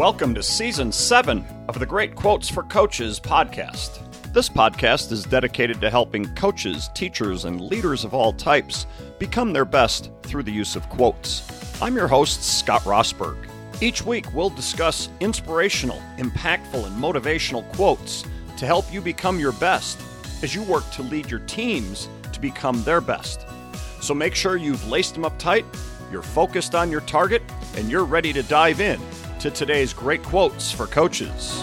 Welcome 0.00 0.34
to 0.36 0.42
season 0.42 0.92
seven 0.92 1.44
of 1.68 1.78
the 1.78 1.84
Great 1.84 2.14
Quotes 2.14 2.48
for 2.48 2.62
Coaches 2.62 3.20
podcast. 3.20 4.00
This 4.32 4.48
podcast 4.48 5.12
is 5.12 5.24
dedicated 5.24 5.78
to 5.82 5.90
helping 5.90 6.34
coaches, 6.36 6.88
teachers, 6.94 7.44
and 7.44 7.60
leaders 7.60 8.02
of 8.02 8.14
all 8.14 8.32
types 8.32 8.86
become 9.18 9.52
their 9.52 9.66
best 9.66 10.10
through 10.22 10.44
the 10.44 10.50
use 10.50 10.74
of 10.74 10.88
quotes. 10.88 11.82
I'm 11.82 11.96
your 11.96 12.08
host, 12.08 12.42
Scott 12.42 12.80
Rosberg. 12.84 13.46
Each 13.82 14.02
week, 14.02 14.24
we'll 14.32 14.48
discuss 14.48 15.10
inspirational, 15.20 16.00
impactful, 16.16 16.86
and 16.86 16.96
motivational 16.96 17.70
quotes 17.74 18.24
to 18.56 18.64
help 18.64 18.90
you 18.90 19.02
become 19.02 19.38
your 19.38 19.52
best 19.52 20.00
as 20.42 20.54
you 20.54 20.62
work 20.62 20.90
to 20.92 21.02
lead 21.02 21.30
your 21.30 21.40
teams 21.40 22.08
to 22.32 22.40
become 22.40 22.82
their 22.84 23.02
best. 23.02 23.44
So 24.00 24.14
make 24.14 24.34
sure 24.34 24.56
you've 24.56 24.88
laced 24.88 25.12
them 25.12 25.26
up 25.26 25.38
tight, 25.38 25.66
you're 26.10 26.22
focused 26.22 26.74
on 26.74 26.90
your 26.90 27.02
target, 27.02 27.42
and 27.76 27.90
you're 27.90 28.06
ready 28.06 28.32
to 28.32 28.42
dive 28.42 28.80
in 28.80 28.98
to 29.40 29.50
today's 29.50 29.94
great 29.94 30.22
quotes 30.22 30.70
for 30.70 30.86
coaches. 30.86 31.62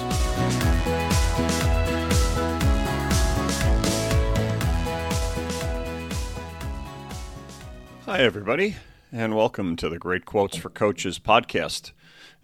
Hi, 8.06 8.18
everybody, 8.18 8.78
and 9.12 9.36
welcome 9.36 9.76
to 9.76 9.90
the 9.90 10.00
Great 10.00 10.26
Quotes 10.26 10.58
for 10.58 10.72
Coaches 10.72 11.20
podcast. 11.20 11.92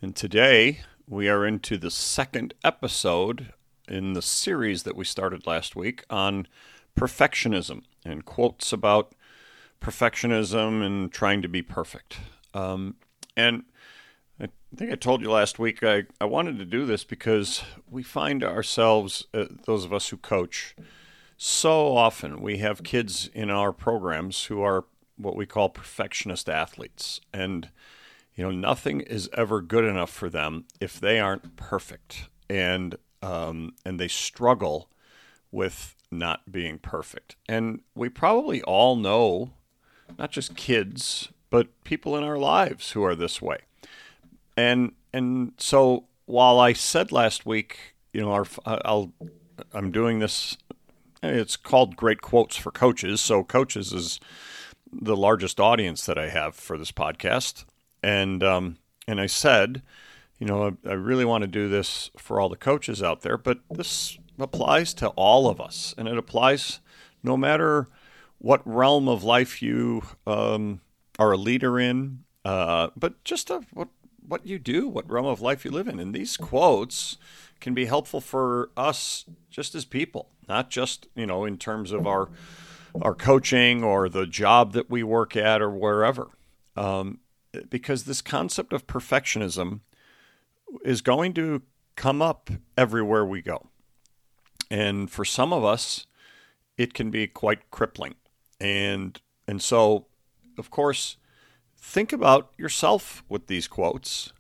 And 0.04 0.16
today 0.16 0.82
we 1.08 1.28
are 1.28 1.48
into 1.48 1.80
the 1.80 1.90
second 1.90 2.54
episode 2.64 3.54
in 3.88 4.14
the 4.14 4.22
series 4.22 4.84
that 4.84 4.96
we 4.96 5.04
started 5.04 5.48
last 5.48 5.76
week 5.76 6.06
on 6.12 6.48
perfectionism 6.96 7.86
and 8.06 8.24
quotes 8.24 8.72
about 8.72 9.16
perfectionism 9.82 10.86
and 10.86 11.12
trying 11.12 11.42
to 11.42 11.48
be 11.48 11.64
perfect. 11.64 12.20
Um, 12.54 12.98
and 13.36 13.64
I 14.40 14.48
think 14.76 14.92
I 14.92 14.96
told 14.96 15.22
you 15.22 15.32
last 15.32 15.60
week 15.60 15.84
I, 15.84 16.04
I 16.20 16.26
wanted 16.26 16.58
to 16.60 16.66
do 16.66 16.86
this 16.86 17.04
because 17.04 17.64
we 17.90 18.04
find 18.04 18.44
ourselves, 18.44 19.26
uh, 19.34 19.46
those 19.66 19.86
of 19.86 19.94
us 19.94 20.10
who 20.10 20.18
coach, 20.18 20.76
so 21.38 21.96
often 21.96 22.42
we 22.42 22.58
have 22.58 22.84
kids 22.84 23.30
in 23.34 23.50
our 23.50 23.72
programs 23.72 24.46
who 24.46 24.62
are 24.62 24.86
what 25.18 25.36
we 25.36 25.46
call 25.46 25.70
perfectionist 25.70 26.50
athletes. 26.50 27.22
And, 27.32 27.70
you 28.36 28.44
know, 28.44 28.52
nothing 28.52 29.02
is 29.02 29.30
ever 29.34 29.62
good 29.62 29.86
enough 29.86 30.10
for 30.10 30.30
them 30.30 30.66
if 30.80 31.00
they 31.00 31.20
aren't 31.20 31.56
perfect. 31.56 32.30
And, 32.50 32.96
um, 33.22 33.76
and 33.86 34.00
they 34.00 34.08
struggle 34.08 34.90
with 35.52 35.96
not 36.10 36.52
being 36.52 36.80
perfect. 36.80 37.36
And 37.48 37.82
we 37.94 38.10
probably 38.10 38.64
all 38.64 38.96
know, 38.96 39.52
not 40.18 40.32
just 40.32 40.56
kids, 40.56 41.30
but 41.52 41.84
people 41.84 42.18
in 42.18 42.24
our 42.24 42.38
lives 42.38 42.92
who 42.92 43.04
are 43.04 43.16
this 43.16 43.40
way 43.40 43.60
and 44.58 44.94
and 45.14 45.54
so 45.58 46.06
while 46.26 46.60
I 46.60 46.74
said 46.74 47.12
last 47.12 47.46
week, 47.46 47.96
you 48.14 48.22
know, 48.22 48.32
our, 48.32 48.46
I'll 48.66 49.12
I'm 49.74 49.92
doing 49.92 50.20
this. 50.20 50.58
It's 51.22 51.56
called 51.56 51.96
Great 51.96 52.22
Quotes 52.22 52.56
for 52.56 52.72
Coaches. 52.72 53.22
So 53.22 53.44
coaches 53.44 53.94
is 53.94 54.20
the 54.92 55.16
largest 55.16 55.60
audience 55.60 56.06
that 56.06 56.18
I 56.18 56.30
have 56.30 56.56
for 56.56 56.78
this 56.78 56.92
podcast, 56.92 57.66
and 58.02 58.44
um, 58.44 58.78
and 59.08 59.20
I 59.20 59.26
said, 59.26 59.82
you 60.40 60.48
know, 60.48 60.78
I, 60.86 60.90
I 60.90 60.94
really 60.94 61.26
want 61.26 61.44
to 61.44 61.48
do 61.48 61.70
this 61.70 62.12
for 62.18 62.40
all 62.40 62.50
the 62.50 62.56
coaches 62.56 63.02
out 63.02 63.22
there, 63.22 63.38
but 63.38 63.60
this 63.72 64.18
applies 64.40 64.94
to 64.96 65.10
all 65.10 65.48
of 65.50 65.62
us, 65.62 65.94
and 65.98 66.08
it 66.08 66.18
applies 66.18 66.80
no 67.24 67.38
matter 67.38 67.88
what 68.40 68.62
realm 68.66 69.08
of 69.08 69.24
life 69.24 69.62
you 69.62 70.04
um, 70.28 70.82
are 71.18 71.32
a 71.32 71.38
leader 71.38 71.80
in, 71.80 72.24
uh, 72.44 72.90
but 72.98 73.24
just 73.24 73.50
a, 73.50 73.62
what 73.72 73.88
what 74.28 74.46
you 74.46 74.60
do, 74.60 74.88
what 74.88 75.10
realm 75.10 75.26
of 75.26 75.42
life 75.42 75.66
you 75.66 75.72
live 75.72 75.88
in. 75.88 76.00
And 76.00 76.14
these 76.14 76.38
quotes 76.38 77.18
can 77.60 77.74
be 77.74 77.86
helpful 77.86 78.22
for 78.22 78.70
us 78.76 79.26
just 79.50 79.76
as 79.76 79.86
people, 79.86 80.30
not 80.48 80.70
just, 80.70 81.08
you 81.16 81.26
know, 81.26 81.46
in 81.46 81.58
terms 81.58 81.92
of 81.92 82.08
our 82.08 82.30
our 83.02 83.16
coaching 83.16 83.84
or 83.84 84.08
the 84.08 84.28
job 84.28 84.74
that 84.74 84.90
we 84.90 85.02
work 85.02 85.36
at 85.36 85.62
or 85.62 85.70
wherever. 85.70 86.30
Um, 86.76 87.20
because 87.70 88.04
this 88.04 88.22
concept 88.22 88.74
of 88.74 88.88
perfectionism 88.88 89.80
is 90.84 91.02
going 91.02 91.34
to 91.34 91.62
come 91.96 92.22
up 92.22 92.50
everywhere 92.78 93.26
we 93.26 93.42
go. 93.42 93.68
And 94.70 95.10
for 95.10 95.24
some 95.24 95.54
of 95.54 95.64
us, 95.64 96.08
it 96.78 96.94
can 96.94 97.12
be 97.12 97.28
quite 97.28 97.70
crippling. 97.72 98.16
And 98.60 99.20
and 99.48 99.62
so, 99.62 100.08
of 100.58 100.70
course, 100.70 101.18
think 101.84 102.14
about 102.14 102.54
yourself 102.58 103.24
with 103.28 103.48
these 103.48 103.68
quotes 103.68 104.32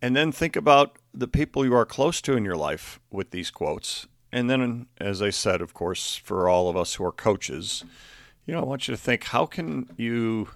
and 0.00 0.16
then 0.16 0.32
think 0.32 0.56
about 0.56 0.96
the 1.12 1.28
people 1.28 1.64
you 1.64 1.74
are 1.74 1.84
close 1.84 2.22
to 2.22 2.36
in 2.36 2.44
your 2.44 2.56
life 2.56 2.98
with 3.10 3.30
these 3.30 3.50
quotes. 3.50 4.06
And 4.32 4.48
then, 4.50 4.86
as 4.98 5.22
I 5.22 5.30
said, 5.30 5.60
of 5.60 5.74
course, 5.74 6.16
for 6.16 6.48
all 6.48 6.68
of 6.68 6.76
us 6.76 6.94
who 6.94 7.04
are 7.04 7.12
coaches, 7.12 7.84
you 8.46 8.54
know, 8.54 8.60
I 8.60 8.64
want 8.64 8.88
you 8.88 8.92
to 8.92 9.00
think 9.00 9.24
how 9.24 9.46
can 9.46 9.90
you 9.96 10.48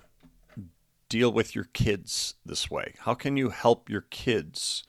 deal 1.08 1.30
with 1.30 1.54
your 1.54 1.64
kids 1.72 2.34
this 2.44 2.70
way? 2.70 2.94
How 3.00 3.14
can 3.14 3.36
you 3.36 3.50
help 3.50 3.88
your 3.88 4.02
kids, 4.02 4.84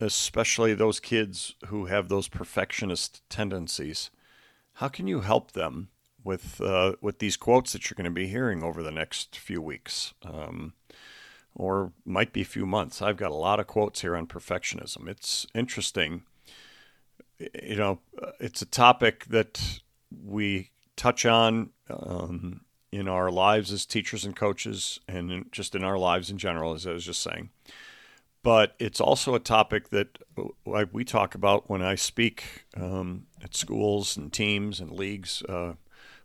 especially 0.00 0.74
those 0.74 1.00
kids 1.00 1.54
who 1.66 1.86
have 1.86 2.08
those 2.08 2.28
perfectionist 2.28 3.22
tendencies? 3.30 4.10
How 4.74 4.88
can 4.88 5.06
you 5.06 5.20
help 5.20 5.52
them 5.52 5.88
with 6.26 6.60
uh, 6.60 6.94
with 7.00 7.20
these 7.20 7.36
quotes 7.36 7.72
that 7.72 7.88
you're 7.88 7.94
going 7.94 8.04
to 8.04 8.10
be 8.10 8.26
hearing 8.26 8.62
over 8.62 8.82
the 8.82 8.90
next 8.90 9.38
few 9.38 9.62
weeks, 9.62 10.12
um, 10.24 10.74
or 11.54 11.92
might 12.04 12.32
be 12.32 12.42
a 12.42 12.44
few 12.44 12.66
months. 12.66 13.00
I've 13.00 13.16
got 13.16 13.30
a 13.30 13.36
lot 13.36 13.60
of 13.60 13.66
quotes 13.66 14.00
here 14.00 14.16
on 14.16 14.26
perfectionism. 14.26 15.08
It's 15.08 15.46
interesting. 15.54 16.24
You 17.38 17.76
know, 17.76 18.00
it's 18.40 18.60
a 18.60 18.66
topic 18.66 19.26
that 19.26 19.80
we 20.10 20.70
touch 20.96 21.24
on 21.24 21.70
um, 21.88 22.62
in 22.90 23.08
our 23.08 23.30
lives 23.30 23.72
as 23.72 23.86
teachers 23.86 24.24
and 24.24 24.34
coaches, 24.34 24.98
and 25.06 25.30
in, 25.30 25.46
just 25.52 25.74
in 25.74 25.84
our 25.84 25.98
lives 25.98 26.28
in 26.30 26.38
general, 26.38 26.74
as 26.74 26.86
I 26.86 26.92
was 26.92 27.04
just 27.04 27.22
saying. 27.22 27.50
But 28.42 28.74
it's 28.78 29.00
also 29.00 29.34
a 29.34 29.40
topic 29.40 29.90
that 29.90 30.18
we 30.92 31.04
talk 31.04 31.34
about 31.34 31.68
when 31.68 31.82
I 31.82 31.94
speak 31.96 32.64
um, 32.76 33.26
at 33.42 33.56
schools 33.56 34.16
and 34.16 34.32
teams 34.32 34.80
and 34.80 34.90
leagues. 34.90 35.42
Uh, 35.42 35.74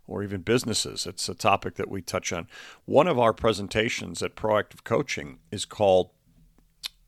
or 0.06 0.22
even 0.22 0.42
businesses. 0.42 1.06
It's 1.06 1.28
a 1.28 1.34
topic 1.34 1.76
that 1.76 1.90
we 1.90 2.02
touch 2.02 2.32
on. 2.32 2.48
One 2.84 3.06
of 3.06 3.18
our 3.18 3.32
presentations 3.32 4.22
at 4.22 4.36
Proactive 4.36 4.84
Coaching 4.84 5.38
is 5.50 5.64
called 5.64 6.10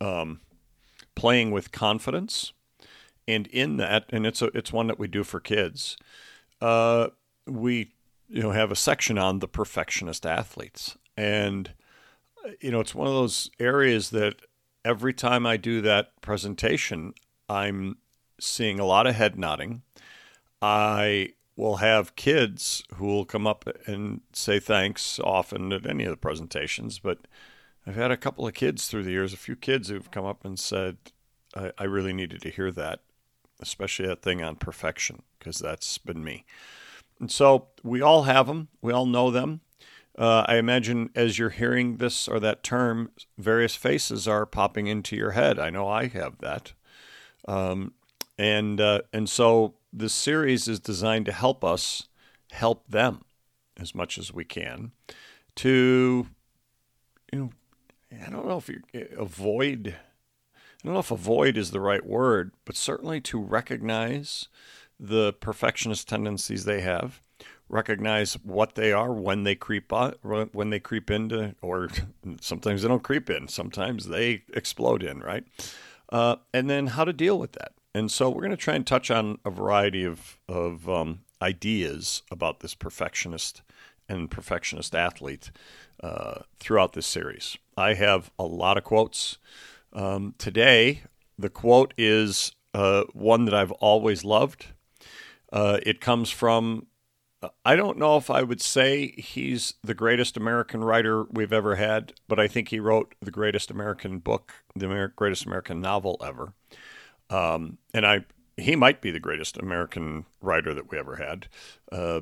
um, 0.00 0.40
Playing 1.14 1.50
with 1.50 1.72
Confidence. 1.72 2.52
And 3.26 3.46
in 3.48 3.78
that, 3.78 4.06
and 4.10 4.26
it's 4.26 4.42
a, 4.42 4.46
it's 4.46 4.72
one 4.72 4.86
that 4.88 4.98
we 4.98 5.08
do 5.08 5.24
for 5.24 5.40
kids. 5.40 5.96
Uh, 6.60 7.08
we 7.46 7.92
you 8.28 8.42
know 8.42 8.50
have 8.50 8.70
a 8.70 8.76
section 8.76 9.18
on 9.18 9.38
the 9.38 9.48
perfectionist 9.48 10.26
athletes, 10.26 10.96
and 11.16 11.72
you 12.60 12.70
know 12.70 12.80
it's 12.80 12.94
one 12.94 13.06
of 13.06 13.14
those 13.14 13.50
areas 13.58 14.10
that 14.10 14.36
every 14.84 15.14
time 15.14 15.46
I 15.46 15.56
do 15.56 15.80
that 15.80 16.20
presentation, 16.20 17.14
I'm 17.48 17.96
seeing 18.38 18.78
a 18.78 18.84
lot 18.84 19.06
of 19.06 19.14
head 19.14 19.38
nodding. 19.38 19.82
I 20.60 21.30
will 21.56 21.76
have 21.76 22.16
kids 22.16 22.82
who 22.96 23.06
will 23.06 23.24
come 23.24 23.46
up 23.46 23.68
and 23.86 24.20
say 24.32 24.58
thanks 24.58 25.20
often 25.20 25.72
at 25.72 25.88
any 25.88 26.04
of 26.04 26.10
the 26.10 26.16
presentations. 26.16 26.98
But 26.98 27.18
I've 27.86 27.94
had 27.94 28.10
a 28.10 28.16
couple 28.16 28.46
of 28.46 28.54
kids 28.54 28.88
through 28.88 29.04
the 29.04 29.12
years, 29.12 29.32
a 29.32 29.38
few 29.38 29.56
kids 29.56 29.88
who've 29.88 30.10
come 30.10 30.24
up 30.24 30.44
and 30.44 30.58
said, 30.58 30.96
I, 31.54 31.70
I 31.78 31.84
really 31.84 32.12
needed 32.12 32.42
to 32.42 32.50
hear 32.50 32.72
that, 32.72 33.00
especially 33.60 34.06
that 34.06 34.22
thing 34.22 34.42
on 34.42 34.56
perfection, 34.56 35.22
because 35.38 35.58
that's 35.58 35.98
been 35.98 36.24
me. 36.24 36.44
And 37.20 37.30
so 37.30 37.68
we 37.82 38.02
all 38.02 38.24
have 38.24 38.46
them, 38.48 38.68
we 38.82 38.92
all 38.92 39.06
know 39.06 39.30
them. 39.30 39.60
Uh, 40.16 40.44
I 40.46 40.56
imagine 40.56 41.10
as 41.14 41.38
you're 41.38 41.50
hearing 41.50 41.96
this 41.96 42.28
or 42.28 42.38
that 42.40 42.62
term, 42.62 43.10
various 43.36 43.74
faces 43.74 44.28
are 44.28 44.46
popping 44.46 44.86
into 44.86 45.16
your 45.16 45.32
head. 45.32 45.58
I 45.58 45.70
know 45.70 45.88
I 45.88 46.06
have 46.06 46.38
that. 46.38 46.72
Um, 47.46 47.94
and 48.38 48.80
uh, 48.80 49.02
and 49.12 49.28
so 49.28 49.74
this 49.94 50.12
series 50.12 50.68
is 50.68 50.80
designed 50.80 51.26
to 51.26 51.32
help 51.32 51.64
us 51.64 52.08
help 52.50 52.88
them 52.88 53.22
as 53.78 53.94
much 53.94 54.18
as 54.18 54.32
we 54.32 54.44
can 54.44 54.92
to 55.56 56.26
you 57.32 57.38
know 57.38 57.50
I 58.24 58.30
don't 58.30 58.46
know 58.46 58.58
if 58.58 58.68
you 58.68 58.82
avoid 59.16 59.96
I 60.84 60.86
don't 60.88 60.94
know 60.94 61.00
if 61.00 61.10
avoid 61.10 61.56
is 61.56 61.70
the 61.70 61.80
right 61.80 62.04
word, 62.04 62.52
but 62.66 62.76
certainly 62.76 63.18
to 63.22 63.40
recognize 63.40 64.48
the 65.00 65.32
perfectionist 65.32 66.06
tendencies 66.06 66.66
they 66.66 66.82
have, 66.82 67.22
recognize 67.70 68.34
what 68.34 68.74
they 68.74 68.92
are 68.92 69.10
when 69.10 69.44
they 69.44 69.54
creep 69.54 69.94
on, 69.94 70.12
when 70.52 70.68
they 70.68 70.80
creep 70.80 71.10
into, 71.10 71.54
or 71.62 71.88
sometimes 72.42 72.82
they 72.82 72.88
don't 72.88 73.02
creep 73.02 73.30
in, 73.30 73.48
sometimes 73.48 74.08
they 74.08 74.42
explode 74.52 75.02
in, 75.02 75.20
right? 75.20 75.44
Uh, 76.10 76.36
and 76.52 76.68
then 76.68 76.88
how 76.88 77.04
to 77.04 77.14
deal 77.14 77.38
with 77.38 77.52
that. 77.52 77.72
And 77.94 78.10
so 78.10 78.28
we're 78.28 78.40
going 78.40 78.50
to 78.50 78.56
try 78.56 78.74
and 78.74 78.86
touch 78.86 79.10
on 79.10 79.38
a 79.44 79.50
variety 79.50 80.04
of, 80.04 80.38
of 80.48 80.88
um, 80.88 81.20
ideas 81.40 82.22
about 82.30 82.60
this 82.60 82.74
perfectionist 82.74 83.62
and 84.08 84.30
perfectionist 84.30 84.94
athlete 84.94 85.50
uh, 86.02 86.40
throughout 86.58 86.94
this 86.94 87.06
series. 87.06 87.56
I 87.76 87.94
have 87.94 88.30
a 88.38 88.44
lot 88.44 88.76
of 88.76 88.84
quotes. 88.84 89.38
Um, 89.92 90.34
today, 90.38 91.02
the 91.38 91.48
quote 91.48 91.94
is 91.96 92.52
uh, 92.74 93.04
one 93.12 93.44
that 93.44 93.54
I've 93.54 93.72
always 93.72 94.24
loved. 94.24 94.66
Uh, 95.52 95.78
it 95.84 96.00
comes 96.00 96.30
from, 96.30 96.88
I 97.64 97.76
don't 97.76 97.98
know 97.98 98.16
if 98.16 98.28
I 98.28 98.42
would 98.42 98.60
say 98.60 99.14
he's 99.16 99.74
the 99.84 99.94
greatest 99.94 100.36
American 100.36 100.82
writer 100.82 101.24
we've 101.30 101.52
ever 101.52 101.76
had, 101.76 102.14
but 102.26 102.40
I 102.40 102.48
think 102.48 102.70
he 102.70 102.80
wrote 102.80 103.14
the 103.22 103.30
greatest 103.30 103.70
American 103.70 104.18
book, 104.18 104.52
the 104.74 104.86
Amer- 104.86 105.12
greatest 105.14 105.46
American 105.46 105.80
novel 105.80 106.20
ever. 106.24 106.54
Um, 107.30 107.78
and 107.92 108.06
I, 108.06 108.24
he 108.56 108.76
might 108.76 109.00
be 109.00 109.10
the 109.10 109.20
greatest 109.20 109.56
American 109.56 110.26
writer 110.40 110.74
that 110.74 110.90
we 110.90 110.98
ever 110.98 111.16
had. 111.16 111.48
Uh, 111.90 112.20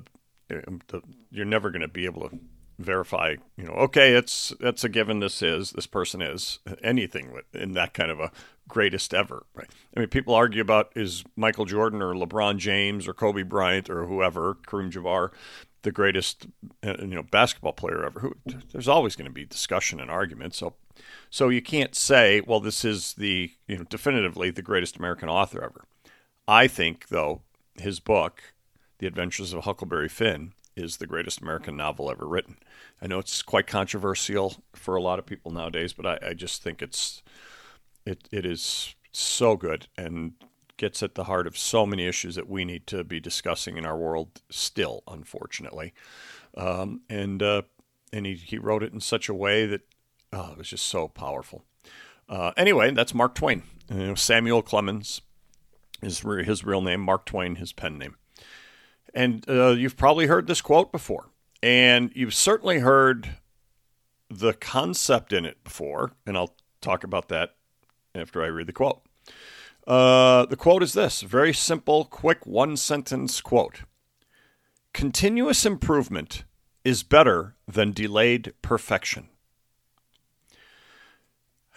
you're 1.31 1.45
never 1.45 1.71
going 1.71 1.83
to 1.83 1.89
be 1.89 2.05
able 2.05 2.29
to 2.29 2.39
verify, 2.79 3.37
you 3.57 3.65
know, 3.65 3.73
okay, 3.73 4.13
it's 4.13 4.53
that's 4.61 4.85
a 4.85 4.89
given. 4.89 5.21
This 5.21 5.43
is 5.43 5.71
this 5.73 5.87
person 5.87 6.21
is 6.21 6.59
anything 6.83 7.33
in 7.55 7.73
that 7.73 7.95
kind 7.95 8.11
of 8.11 8.21
a 8.21 8.33
greatest 8.69 9.15
ever. 9.15 9.47
Right? 9.55 9.69
I 9.97 10.01
mean, 10.01 10.09
people 10.09 10.35
argue 10.35 10.63
about 10.63 10.93
is 10.95 11.25
Michael 11.37 11.65
Jordan 11.65 12.03
or 12.03 12.15
LeBron 12.15 12.59
James 12.59 13.09
or 13.09 13.15
Kobe 13.15 13.43
Bryant 13.43 13.89
or 13.89 14.07
whoever, 14.07 14.57
Kareem 14.67 14.91
Jabbar, 14.91 15.31
the 15.83 15.93
greatest 15.93 16.47
uh, 16.85 16.95
you 17.01 17.15
know 17.15 17.23
basketball 17.23 17.73
player 17.73 18.05
ever. 18.05 18.21
Who, 18.21 18.37
there's 18.73 18.89
always 18.89 19.17
going 19.17 19.29
to 19.29 19.35
be 19.35 19.45
discussion 19.45 20.01
and 20.01 20.11
argument. 20.11 20.55
So, 20.55 20.75
so 21.31 21.49
you 21.49 21.63
can't 21.63 21.95
say, 21.95 22.41
well, 22.41 22.61
this 22.61 22.85
is 22.85 23.15
the 23.15 23.53
you 23.67 23.79
know 23.79 23.85
definitively 23.85 24.51
the 24.51 24.63
greatest 24.63 24.97
American 24.97 25.29
author 25.29 25.63
ever. 25.63 25.85
I 26.49 26.67
think 26.67 27.09
though 27.09 27.43
his 27.79 28.01
book, 28.01 28.55
The 28.99 29.07
Adventures 29.07 29.53
of 29.53 29.65
Huckleberry 29.65 30.09
Finn 30.09 30.53
is 30.77 30.97
the 30.97 31.07
greatest 31.07 31.41
American 31.41 31.77
novel 31.77 32.11
ever 32.11 32.27
written. 32.27 32.57
I 33.01 33.07
know 33.07 33.19
it's 33.19 33.43
quite 33.43 33.67
controversial 33.67 34.63
for 34.75 34.97
a 34.97 35.03
lot 35.03 35.19
of 35.19 35.27
people 35.27 35.51
nowadays, 35.51 35.93
but 35.93 36.07
I, 36.07 36.31
I 36.31 36.35
just 36.35 36.63
think 36.63 36.81
it's 36.83 37.23
it 38.07 38.29
it 38.31 38.47
is 38.47 38.95
so 39.13 39.57
good 39.57 39.87
and 39.97 40.33
gets 40.83 41.01
at 41.01 41.15
the 41.15 41.25
heart 41.25 41.47
of 41.47 41.57
so 41.57 41.87
many 41.87 42.09
issues 42.09 42.35
that 42.35 42.49
we 42.49 42.65
need 42.65 42.89
to 42.89 43.05
be 43.05 43.21
discussing 43.21 43.77
in 43.77 43.87
our 43.87 43.97
world 43.97 44.43
still, 44.51 45.05
unfortunately. 45.07 45.95
Um, 46.57 47.03
and 47.09 47.41
uh, 47.41 47.63
and 48.13 48.27
he, 48.27 48.35
he 48.35 48.59
wrote 48.59 48.83
it 48.83 48.93
in 48.93 48.99
such 48.99 49.29
a 49.29 49.35
way 49.35 49.65
that 49.65 49.83
oh, 50.33 50.51
it 50.51 50.59
was 50.59 50.69
just 50.69 50.87
so 50.87 51.07
powerful. 51.07 51.65
Uh, 52.29 52.51
anyway, 52.57 52.91
that's 52.91 53.15
Mark 53.15 53.37
Twain. 53.37 53.63
Samuel 54.17 54.61
Clemens 54.61 55.21
is 56.03 56.19
his 56.21 56.65
real 56.65 56.83
name. 56.83 57.01
Mark 57.01 57.27
Twain, 57.27 57.55
his 57.57 57.73
pen 57.73 57.97
name. 57.97 58.17
And 59.15 59.49
uh, 59.49 59.69
you've 59.71 59.97
probably 59.97 60.27
heard 60.27 60.49
this 60.49 60.61
quote 60.61 60.91
before, 60.91 61.29
and 61.63 62.11
you've 62.17 62.35
certainly 62.35 62.81
heard 62.81 63.37
the 64.29 64.53
concept 64.53 65.33
in 65.33 65.45
it 65.45 65.63
before, 65.63 66.11
and 66.27 66.37
I'll 66.37 66.57
talk 66.81 67.05
about 67.05 67.29
that 67.29 67.55
after 68.17 68.43
I 68.43 68.47
read 68.47 68.67
the 68.67 68.73
quote. 68.73 69.03
Uh, 69.87 70.47
the 70.47 70.57
quote 70.57 70.83
is 70.83 70.93
this 70.93 71.23
very 71.23 71.53
simple, 71.53 72.05
quick, 72.05 72.47
one 72.47 72.77
sentence 72.77 73.41
quote 73.41 73.81
Continuous 74.93 75.65
improvement 75.65 76.45
is 76.85 77.03
better 77.03 77.55
than 77.67 77.93
delayed 77.93 78.53
perfection. 78.63 79.29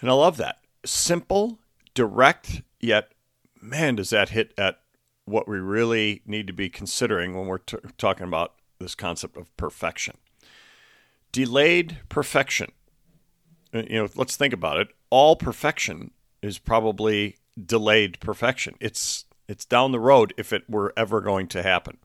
And 0.00 0.10
I 0.10 0.12
love 0.12 0.36
that. 0.36 0.58
Simple, 0.84 1.58
direct, 1.94 2.62
yet, 2.80 3.12
man, 3.60 3.96
does 3.96 4.10
that 4.10 4.28
hit 4.30 4.52
at 4.58 4.80
what 5.26 5.48
we 5.48 5.58
really 5.58 6.22
need 6.24 6.46
to 6.46 6.52
be 6.52 6.68
considering 6.68 7.34
when 7.34 7.46
we're 7.46 7.58
t- 7.58 7.76
talking 7.98 8.26
about 8.26 8.54
this 8.78 8.94
concept 8.94 9.36
of 9.36 9.54
perfection. 9.56 10.16
Delayed 11.32 11.98
perfection. 12.08 12.72
Uh, 13.74 13.82
you 13.88 14.02
know, 14.02 14.08
let's 14.14 14.36
think 14.36 14.54
about 14.54 14.78
it. 14.78 14.88
All 15.10 15.36
perfection 15.36 16.12
is 16.42 16.58
probably 16.58 17.36
delayed 17.62 18.20
perfection. 18.20 18.74
It's 18.80 19.24
it's 19.48 19.64
down 19.64 19.92
the 19.92 20.00
road 20.00 20.34
if 20.36 20.52
it 20.52 20.68
were 20.68 20.92
ever 20.96 21.20
going 21.20 21.46
to 21.48 21.62
happen. 21.62 21.98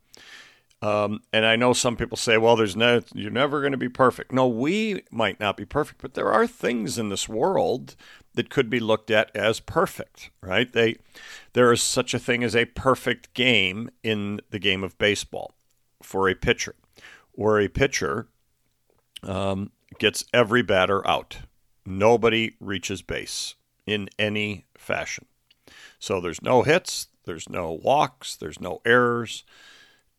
Um, 0.83 1.21
and 1.31 1.45
I 1.45 1.55
know 1.55 1.73
some 1.73 1.95
people 1.95 2.17
say, 2.17 2.37
"Well, 2.37 2.55
there's 2.55 2.75
no, 2.75 3.01
you're 3.13 3.29
never 3.29 3.61
going 3.61 3.71
to 3.71 3.77
be 3.77 3.89
perfect." 3.89 4.31
No, 4.31 4.47
we 4.47 5.03
might 5.11 5.39
not 5.39 5.55
be 5.55 5.65
perfect, 5.65 6.01
but 6.01 6.15
there 6.15 6.31
are 6.31 6.47
things 6.47 6.97
in 6.97 7.09
this 7.09 7.29
world 7.29 7.95
that 8.33 8.49
could 8.49 8.69
be 8.69 8.79
looked 8.79 9.11
at 9.11 9.35
as 9.35 9.59
perfect, 9.59 10.31
right? 10.41 10.71
They, 10.71 10.95
there 11.53 11.71
is 11.71 11.83
such 11.83 12.13
a 12.13 12.19
thing 12.19 12.43
as 12.43 12.55
a 12.55 12.65
perfect 12.65 13.33
game 13.33 13.89
in 14.03 14.39
the 14.49 14.59
game 14.59 14.83
of 14.83 14.97
baseball 14.97 15.53
for 16.01 16.27
a 16.29 16.35
pitcher, 16.35 16.75
where 17.33 17.59
a 17.59 17.67
pitcher 17.67 18.27
um, 19.21 19.71
gets 19.99 20.25
every 20.33 20.63
batter 20.63 21.07
out. 21.07 21.39
Nobody 21.85 22.55
reaches 22.59 23.01
base 23.01 23.55
in 23.85 24.09
any 24.17 24.65
fashion. 24.77 25.25
So 25.99 26.19
there's 26.19 26.41
no 26.41 26.63
hits, 26.63 27.07
there's 27.25 27.49
no 27.49 27.71
walks, 27.71 28.35
there's 28.35 28.59
no 28.59 28.81
errors. 28.85 29.43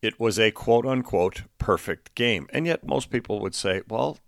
It 0.00 0.18
was 0.18 0.38
a 0.38 0.50
quote 0.50 0.86
unquote 0.86 1.42
perfect 1.58 2.14
game. 2.14 2.48
And 2.52 2.66
yet 2.66 2.86
most 2.86 3.10
people 3.10 3.40
would 3.40 3.54
say, 3.54 3.82
well, 3.88 4.18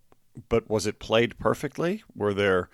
but 0.49 0.69
was 0.69 0.87
it 0.87 0.99
played 0.99 1.39
perfectly? 1.39 2.03
Were 2.15 2.35
there 2.35 2.69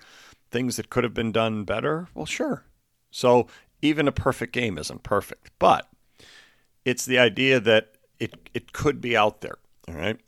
things 0.49 0.77
that 0.77 0.89
could 0.89 1.03
have 1.03 1.13
been 1.13 1.31
done 1.31 1.63
better? 1.63 2.07
Well, 2.13 2.25
sure. 2.25 2.65
So 3.09 3.47
even 3.81 4.07
a 4.07 4.11
perfect 4.11 4.53
game 4.53 4.77
isn't 4.77 5.03
perfect, 5.03 5.51
but 5.59 5.89
it's 6.85 7.05
the 7.05 7.19
idea 7.19 7.59
that 7.59 7.93
it 8.19 8.49
it 8.53 8.73
could 8.73 9.01
be 9.01 9.17
out 9.17 9.41
there. 9.41 9.57
All 9.87 9.95
right. 9.95 10.19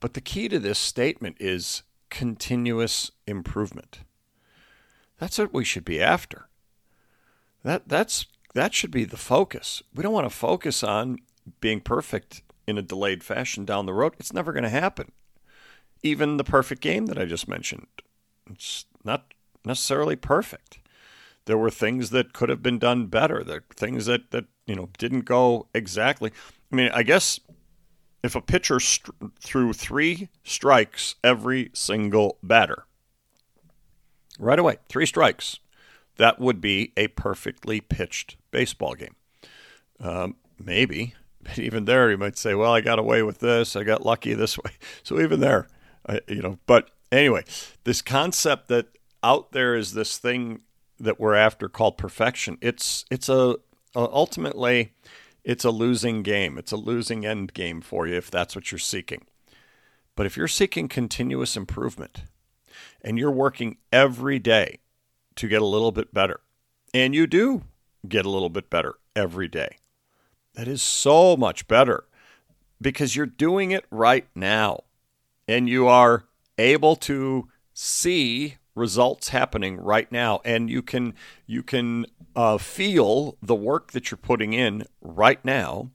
But 0.00 0.14
the 0.14 0.20
key 0.20 0.48
to 0.48 0.58
this 0.58 0.78
statement 0.78 1.36
is 1.40 1.82
continuous 2.10 3.10
improvement. 3.26 4.00
That's 5.18 5.38
what 5.38 5.54
we 5.54 5.64
should 5.64 5.84
be 5.84 6.00
after. 6.02 6.48
That 7.64 7.88
that's 7.88 8.26
that 8.54 8.74
should 8.74 8.90
be 8.90 9.04
the 9.04 9.16
focus. 9.16 9.82
We 9.92 10.02
don't 10.02 10.12
want 10.12 10.26
to 10.30 10.36
focus 10.36 10.84
on 10.84 11.18
being 11.60 11.80
perfect 11.80 12.42
in 12.66 12.78
a 12.78 12.82
delayed 12.82 13.24
fashion 13.24 13.64
down 13.64 13.86
the 13.86 13.94
road. 13.94 14.14
It's 14.18 14.32
never 14.32 14.52
going 14.52 14.62
to 14.62 14.70
happen. 14.70 15.12
Even 16.02 16.36
the 16.36 16.44
perfect 16.44 16.80
game 16.80 17.06
that 17.06 17.18
I 17.18 17.24
just 17.24 17.48
mentioned, 17.48 17.86
it's 18.50 18.84
not 19.02 19.34
necessarily 19.64 20.16
perfect. 20.16 20.78
There 21.46 21.58
were 21.58 21.70
things 21.70 22.10
that 22.10 22.32
could 22.32 22.48
have 22.48 22.62
been 22.62 22.78
done 22.78 23.06
better. 23.06 23.42
There 23.42 23.64
things 23.74 24.06
that 24.06 24.30
that 24.30 24.44
you 24.66 24.76
know 24.76 24.90
didn't 24.98 25.22
go 25.22 25.68
exactly. 25.74 26.30
I 26.70 26.76
mean, 26.76 26.90
I 26.92 27.02
guess 27.02 27.40
if 28.22 28.34
a 28.34 28.40
pitcher 28.40 28.80
st- 28.80 29.14
threw 29.40 29.72
three 29.72 30.28
strikes 30.42 31.14
every 31.22 31.70
single 31.74 32.38
batter, 32.42 32.84
right 34.38 34.58
away, 34.58 34.78
three 34.88 35.06
strikes, 35.06 35.58
that 36.16 36.38
would 36.38 36.60
be 36.60 36.92
a 36.96 37.08
perfectly 37.08 37.80
pitched 37.80 38.36
baseball 38.50 38.94
game. 38.94 39.16
Um, 40.00 40.36
maybe, 40.58 41.14
but 41.42 41.58
even 41.58 41.84
there, 41.84 42.10
you 42.10 42.18
might 42.18 42.38
say, 42.38 42.54
"Well, 42.54 42.72
I 42.72 42.80
got 42.80 42.98
away 42.98 43.22
with 43.22 43.38
this. 43.38 43.76
I 43.76 43.84
got 43.84 44.04
lucky 44.04 44.34
this 44.34 44.58
way." 44.58 44.72
So 45.02 45.20
even 45.20 45.40
there, 45.40 45.68
I, 46.08 46.20
you 46.28 46.40
know. 46.42 46.58
But 46.66 46.90
anyway, 47.12 47.44
this 47.84 48.00
concept 48.00 48.68
that 48.68 48.86
out 49.22 49.52
there 49.52 49.74
is 49.74 49.92
this 49.92 50.18
thing 50.18 50.60
that 50.98 51.20
we're 51.20 51.34
after 51.34 51.68
called 51.68 51.98
perfection. 51.98 52.58
It's 52.60 53.04
it's 53.10 53.28
a, 53.28 53.56
a 53.94 54.08
ultimately 54.10 54.92
it's 55.44 55.64
a 55.64 55.70
losing 55.70 56.22
game. 56.22 56.56
It's 56.58 56.72
a 56.72 56.76
losing 56.76 57.26
end 57.26 57.52
game 57.52 57.80
for 57.80 58.06
you 58.06 58.16
if 58.16 58.30
that's 58.30 58.56
what 58.56 58.72
you're 58.72 58.78
seeking. 58.78 59.26
But 60.16 60.26
if 60.26 60.36
you're 60.36 60.48
seeking 60.48 60.88
continuous 60.88 61.56
improvement 61.56 62.22
and 63.02 63.18
you're 63.18 63.30
working 63.30 63.76
every 63.92 64.38
day 64.38 64.78
to 65.36 65.48
get 65.48 65.62
a 65.62 65.66
little 65.66 65.92
bit 65.92 66.12
better, 66.12 66.40
and 66.92 67.14
you 67.14 67.26
do 67.26 67.62
get 68.08 68.26
a 68.26 68.30
little 68.30 68.50
bit 68.50 68.70
better 68.70 68.96
every 69.16 69.48
day, 69.48 69.78
that 70.54 70.68
is 70.68 70.82
so 70.82 71.36
much 71.36 71.66
better 71.66 72.04
because 72.80 73.16
you're 73.16 73.26
doing 73.26 73.70
it 73.70 73.84
right 73.90 74.26
now. 74.34 74.80
And 75.46 75.68
you 75.68 75.88
are 75.88 76.24
able 76.56 76.96
to 76.96 77.48
see 77.74 78.56
results 78.74 79.28
happening 79.28 79.76
right 79.76 80.10
now. 80.10 80.40
And 80.44 80.70
you 80.70 80.82
can 80.82 81.14
you 81.46 81.62
can 81.62 82.06
uh, 82.34 82.58
feel 82.58 83.36
the 83.42 83.54
work 83.54 83.92
that 83.92 84.10
you're 84.10 84.18
putting 84.18 84.52
in 84.52 84.86
right 85.00 85.44
now 85.44 85.90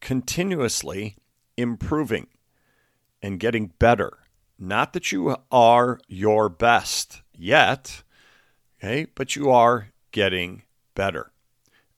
continuously 0.00 1.16
improving 1.56 2.28
and 3.20 3.40
getting 3.40 3.72
better. 3.78 4.18
Not 4.58 4.92
that 4.92 5.12
you 5.12 5.36
are 5.50 6.00
your 6.08 6.48
best 6.48 7.22
yet 7.32 8.02
okay 8.78 9.06
but 9.14 9.36
you 9.36 9.50
are 9.50 9.88
getting 10.12 10.62
better 10.94 11.30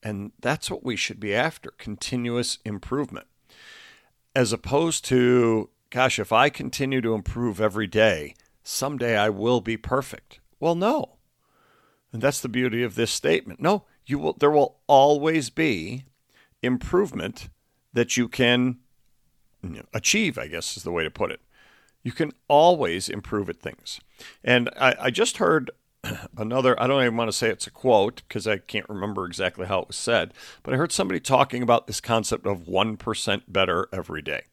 and 0.03 0.33
that's 0.41 0.71
what 0.71 0.85
we 0.85 0.97
should 0.97 1.21
be 1.21 1.35
after 1.35 1.71
continuous 1.73 2.59
improvement 2.65 3.27
as 4.35 4.53
opposed 4.53 5.05
to 5.05 5.71
gosh 5.91 6.19
if 6.19 6.33
i 6.33 6.49
continue 6.49 7.01
to 7.01 7.15
improve 7.15 7.61
every 7.61 7.87
day 7.87 8.35
someday 8.63 9.17
I 9.17 9.29
will 9.29 9.61
be 9.61 9.77
perfect. 9.77 10.41
Well, 10.59 10.75
no. 10.75 11.17
And 12.13 12.23
that's 12.23 12.41
the 12.41 12.49
beauty 12.49 12.83
of 12.83 12.95
this 12.95 13.11
statement. 13.11 13.61
No, 13.61 13.85
you 14.07 14.19
will 14.19 14.33
there 14.35 14.51
will 14.51 14.79
always 14.87 15.51
be 15.51 16.05
improvement 16.63 17.49
that 17.93 18.17
you 18.17 18.29
can 18.29 18.79
achieve, 19.93 20.39
I 20.39 20.49
guess 20.49 20.77
is 20.77 20.83
the 20.83 20.93
way 20.93 21.05
to 21.05 21.11
put 21.11 21.31
it. 21.31 21.41
You 22.03 22.13
can 22.13 22.33
always 22.49 23.09
improve 23.09 23.49
at 23.49 23.61
things. 23.61 24.01
And 24.43 24.71
I, 24.77 24.95
I 25.01 25.11
just 25.11 25.37
heard 25.37 25.71
another, 26.37 26.80
I 26.80 26.87
don't 26.87 27.02
even 27.02 27.16
want 27.16 27.28
to 27.28 27.37
say 27.37 27.49
it's 27.49 27.66
a 27.66 27.71
quote 27.71 28.23
because 28.26 28.47
I 28.47 28.59
can't 28.59 28.88
remember 28.88 29.26
exactly 29.26 29.66
how 29.66 29.80
it 29.80 29.88
was 29.88 29.97
said, 29.97 30.35
but 30.62 30.75
I 30.75 30.76
heard 30.76 30.92
somebody 30.92 31.21
talking 31.21 31.62
about 31.62 31.87
this 31.87 32.00
concept 32.00 32.47
of 32.47 32.64
1% 32.64 33.42
better 33.49 33.88
every 33.92 34.23
day. 34.23 34.45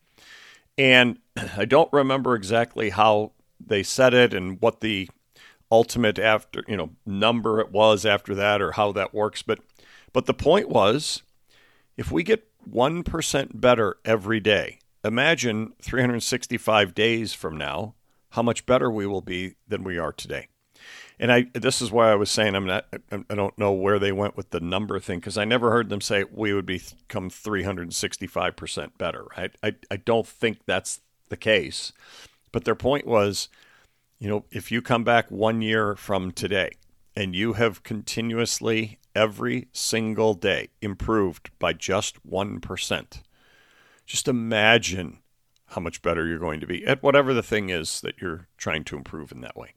And 0.78 1.20
I 1.58 1.66
don't 1.66 1.92
remember 1.92 2.36
exactly 2.36 2.90
how 2.90 3.32
they 3.66 3.84
said 3.84 4.14
it 4.14 4.34
and 4.34 4.62
what 4.62 4.82
the 4.82 5.10
ultimate 5.72 6.20
after, 6.20 6.64
you 6.68 6.78
know, 6.78 6.92
number 7.06 7.60
it 7.60 7.72
was 7.72 8.06
after 8.06 8.34
that 8.36 8.62
or 8.62 8.74
how 8.74 8.92
that 8.94 9.14
works, 9.14 9.42
but 9.42 9.60
but 10.14 10.26
the 10.26 10.34
point 10.34 10.70
was 10.70 11.22
if 11.98 12.12
we 12.12 12.24
get 12.24 12.48
1% 12.68 13.62
better 13.62 13.98
every 14.06 14.40
day, 14.40 14.80
imagine 15.04 15.74
365 15.82 16.96
days 16.96 17.34
from 17.34 17.58
now 17.58 17.96
how 18.32 18.42
much 18.42 18.66
better 18.66 18.90
we 18.90 19.06
will 19.06 19.22
be 19.22 19.56
than 19.68 19.84
we 19.84 19.98
are 19.98 20.12
today. 20.12 20.48
And 21.20 21.32
I 21.32 21.48
this 21.54 21.82
is 21.82 21.92
why 21.92 22.12
I 22.12 22.16
was 22.16 22.30
saying 22.30 22.56
I'm 22.56 22.68
not 22.68 22.86
I 23.12 23.36
don't 23.36 23.58
know 23.58 23.72
where 23.72 24.00
they 24.00 24.12
went 24.12 24.38
with 24.38 24.52
the 24.52 24.60
number 24.60 25.00
thing 25.00 25.20
because 25.20 25.38
I 25.38 25.46
never 25.46 25.72
heard 25.72 25.90
them 25.90 26.02
say 26.02 26.26
we 26.32 26.54
would 26.54 26.66
become 26.66 27.30
365% 27.30 28.98
better, 28.98 29.26
right? 29.38 29.56
I 29.64 29.76
I 29.90 29.98
don't 29.98 30.28
think 30.28 30.60
that's 30.66 31.02
the 31.30 31.38
case. 31.38 31.92
But 32.52 32.66
their 32.66 32.76
point 32.76 33.08
was, 33.08 33.50
you 34.20 34.30
know, 34.30 34.46
if 34.52 34.72
you 34.72 34.82
come 34.82 35.04
back 35.04 35.30
1 35.30 35.62
year 35.62 35.96
from 35.96 36.32
today 36.32 36.72
and 37.16 37.36
you 37.36 37.54
have 37.54 37.84
continuously 37.84 39.00
every 39.16 39.68
single 39.74 40.36
day 40.36 40.70
improved 40.80 41.50
by 41.58 41.74
just 41.74 42.26
1%. 42.30 43.24
Just 44.06 44.28
imagine 44.28 45.18
how 45.72 45.82
much 45.82 46.04
better 46.04 46.28
you're 46.28 46.38
going 46.38 46.60
to 46.60 46.68
be 46.68 46.86
at 46.86 47.02
whatever 47.02 47.34
the 47.34 47.42
thing 47.42 47.70
is 47.70 48.00
that 48.02 48.22
you're 48.22 48.48
trying 48.58 48.84
to 48.84 48.96
improve 48.96 49.32
in 49.32 49.42
that 49.42 49.58
way. 49.58 49.74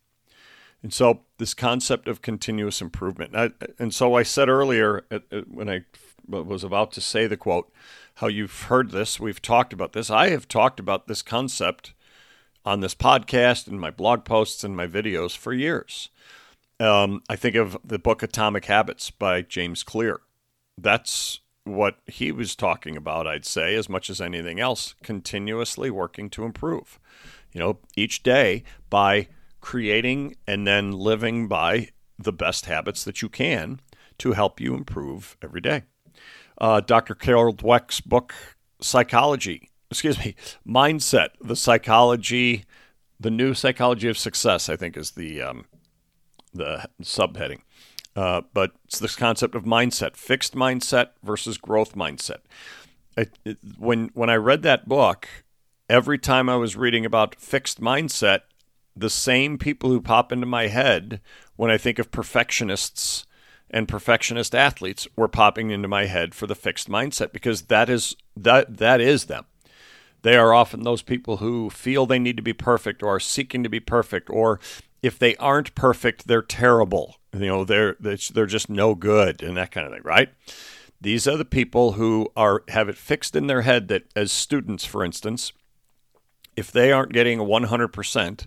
And 0.82 0.92
so, 0.92 1.20
this 1.38 1.54
concept 1.54 2.08
of 2.08 2.22
continuous 2.22 2.80
improvement. 2.80 3.36
I, 3.36 3.50
and 3.78 3.94
so, 3.94 4.14
I 4.14 4.22
said 4.22 4.48
earlier 4.48 5.04
when 5.48 5.68
I 5.68 5.84
was 6.26 6.64
about 6.64 6.92
to 6.92 7.00
say 7.00 7.26
the 7.26 7.36
quote, 7.36 7.72
how 8.16 8.28
you've 8.28 8.62
heard 8.62 8.90
this, 8.90 9.18
we've 9.18 9.42
talked 9.42 9.72
about 9.72 9.92
this. 9.92 10.10
I 10.10 10.30
have 10.30 10.48
talked 10.48 10.80
about 10.80 11.06
this 11.06 11.22
concept 11.22 11.92
on 12.64 12.80
this 12.80 12.94
podcast 12.94 13.66
and 13.66 13.80
my 13.80 13.90
blog 13.90 14.24
posts 14.24 14.64
and 14.64 14.76
my 14.76 14.86
videos 14.86 15.36
for 15.36 15.52
years. 15.52 16.10
Um, 16.78 17.22
I 17.28 17.36
think 17.36 17.56
of 17.56 17.76
the 17.84 17.98
book 17.98 18.22
Atomic 18.22 18.66
Habits 18.66 19.10
by 19.10 19.42
James 19.42 19.82
Clear. 19.82 20.20
That's 20.78 21.40
what 21.64 21.98
he 22.06 22.32
was 22.32 22.56
talking 22.56 22.96
about, 22.96 23.26
I'd 23.26 23.44
say, 23.44 23.74
as 23.74 23.88
much 23.88 24.08
as 24.08 24.20
anything 24.20 24.60
else, 24.60 24.94
continuously 25.02 25.90
working 25.90 26.30
to 26.30 26.44
improve. 26.44 26.98
You 27.52 27.60
know, 27.60 27.78
each 27.96 28.22
day 28.22 28.64
by 28.88 29.28
creating 29.60 30.36
and 30.46 30.66
then 30.66 30.92
living 30.92 31.48
by 31.48 31.88
the 32.18 32.32
best 32.32 32.66
habits 32.66 33.04
that 33.04 33.22
you 33.22 33.28
can 33.28 33.80
to 34.18 34.32
help 34.32 34.60
you 34.60 34.74
improve 34.74 35.36
every 35.42 35.60
day. 35.60 35.82
Uh, 36.58 36.80
Dr. 36.80 37.14
Carol 37.14 37.54
Dweck's 37.54 38.00
book, 38.00 38.34
Psychology, 38.80 39.70
excuse 39.90 40.18
me, 40.18 40.34
Mindset, 40.66 41.30
the 41.40 41.56
psychology, 41.56 42.64
the 43.18 43.30
new 43.30 43.54
psychology 43.54 44.08
of 44.08 44.18
success, 44.18 44.68
I 44.68 44.76
think 44.76 44.96
is 44.96 45.12
the, 45.12 45.40
um, 45.40 45.64
the 46.52 46.88
subheading. 47.02 47.60
Uh, 48.16 48.42
but 48.52 48.72
it's 48.84 48.98
this 48.98 49.16
concept 49.16 49.54
of 49.54 49.64
mindset, 49.64 50.16
fixed 50.16 50.54
mindset 50.54 51.10
versus 51.22 51.56
growth 51.56 51.94
mindset. 51.94 52.40
It, 53.16 53.30
when 53.78 54.10
when 54.14 54.30
I 54.30 54.36
read 54.36 54.62
that 54.62 54.88
book, 54.88 55.28
every 55.88 56.18
time 56.18 56.48
I 56.48 56.56
was 56.56 56.76
reading 56.76 57.04
about 57.04 57.36
fixed 57.36 57.80
mindset, 57.80 58.40
the 59.00 59.10
same 59.10 59.58
people 59.58 59.90
who 59.90 60.00
pop 60.00 60.30
into 60.30 60.46
my 60.46 60.68
head 60.68 61.20
when 61.56 61.70
I 61.70 61.78
think 61.78 61.98
of 61.98 62.10
perfectionists 62.10 63.26
and 63.70 63.88
perfectionist 63.88 64.54
athletes 64.54 65.06
were 65.16 65.28
popping 65.28 65.70
into 65.70 65.88
my 65.88 66.06
head 66.06 66.34
for 66.34 66.46
the 66.46 66.54
fixed 66.54 66.88
mindset 66.88 67.32
because 67.32 67.62
that 67.62 67.88
is 67.88 68.16
that 68.36 68.78
that 68.78 69.00
is 69.00 69.26
them. 69.26 69.46
They 70.22 70.36
are 70.36 70.52
often 70.52 70.82
those 70.82 71.02
people 71.02 71.38
who 71.38 71.70
feel 71.70 72.04
they 72.04 72.18
need 72.18 72.36
to 72.36 72.42
be 72.42 72.52
perfect 72.52 73.02
or 73.02 73.16
are 73.16 73.20
seeking 73.20 73.62
to 73.62 73.70
be 73.70 73.80
perfect 73.80 74.28
or 74.28 74.60
if 75.02 75.18
they 75.18 75.34
aren't 75.36 75.74
perfect, 75.74 76.26
they're 76.26 76.42
terrible. 76.42 77.16
You 77.32 77.46
know, 77.46 77.64
they're 77.64 77.96
they're 78.00 78.46
just 78.46 78.68
no 78.68 78.94
good 78.94 79.42
and 79.42 79.56
that 79.56 79.70
kind 79.70 79.86
of 79.86 79.92
thing, 79.92 80.02
right? 80.04 80.28
These 81.00 81.26
are 81.26 81.38
the 81.38 81.46
people 81.46 81.92
who 81.92 82.30
are 82.36 82.64
have 82.68 82.88
it 82.88 82.98
fixed 82.98 83.34
in 83.34 83.46
their 83.46 83.62
head 83.62 83.88
that 83.88 84.04
as 84.14 84.30
students, 84.30 84.84
for 84.84 85.04
instance, 85.04 85.52
if 86.56 86.70
they 86.70 86.92
aren't 86.92 87.12
getting 87.12 87.38
a 87.40 87.44
100%, 87.44 88.46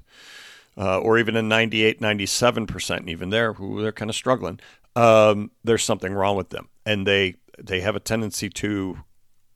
uh, 0.78 1.00
or 1.00 1.18
even 1.18 1.36
a 1.36 1.42
98, 1.42 2.02
97%, 2.02 3.08
even 3.08 3.30
there, 3.30 3.54
who 3.54 3.82
they're 3.82 3.92
kind 3.92 4.10
of 4.10 4.16
struggling, 4.16 4.60
um, 4.96 5.52
there's 5.64 5.84
something 5.84 6.14
wrong 6.14 6.36
with 6.36 6.50
them. 6.50 6.70
And 6.86 7.08
they, 7.08 7.36
they 7.58 7.82
have 7.82 7.96
a 7.96 8.00
tendency 8.00 8.50
to 8.50 9.00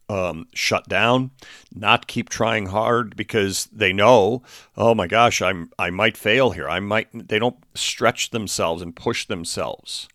um, 0.09 0.47
shut 0.53 0.88
down, 0.88 1.31
not 1.74 2.07
keep 2.07 2.29
trying 2.29 2.67
hard 2.67 3.15
because 3.15 3.65
they 3.65 3.91
know, 3.91 4.43
oh 4.75 4.95
my 4.95 5.07
gosh, 5.07 5.41
I'm 5.41 5.69
I 5.77 5.89
might 5.89 6.17
fail 6.17 6.51
here. 6.51 6.69
I 6.69 6.79
might. 6.79 7.09
They 7.27 7.39
don't 7.39 7.57
stretch 7.75 8.29
themselves 8.29 8.81
and 8.81 8.95
push 8.95 9.25
themselves. 9.25 10.07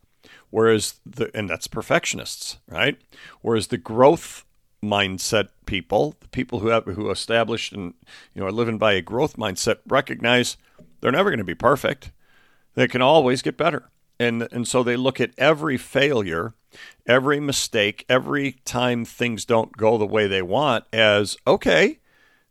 Whereas 0.51 1.01
the 1.05 1.31
and 1.35 1.49
that's 1.49 1.67
perfectionists, 1.67 2.59
right? 2.69 2.99
Whereas 3.43 3.69
the 3.69 3.79
growth 3.79 4.45
mindset 4.83 5.49
people, 5.67 6.17
the 6.21 6.29
people 6.29 6.61
who 6.61 6.69
have 6.69 6.85
who 6.85 7.11
established 7.11 7.73
and 7.73 7.95
you 8.35 8.41
know 8.41 8.47
are 8.47 8.53
living 8.53 8.79
by 8.79 8.95
a 8.95 9.03
growth 9.03 9.37
mindset, 9.37 9.79
recognize 9.87 10.57
they're 11.03 11.13
never 11.13 11.29
going 11.29 11.39
to 11.39 11.45
be 11.45 11.55
perfect. 11.55 12.13
They 12.75 12.89
can 12.89 13.03
always 13.03 13.43
get 13.43 13.59
better. 13.59 13.91
And 14.19 14.49
and 14.53 14.67
so 14.67 14.83
they 14.83 14.97
look 14.97 15.21
at 15.21 15.33
every 15.37 15.77
failure, 15.77 16.55
every 17.07 17.41
mistake, 17.41 18.07
every 18.09 18.53
time 18.65 19.05
things 19.05 19.45
don't 19.45 19.77
go 19.77 19.99
the 19.99 20.07
way 20.07 20.27
they 20.27 20.43
want 20.43 20.85
as 20.93 21.37
okay, 21.47 21.99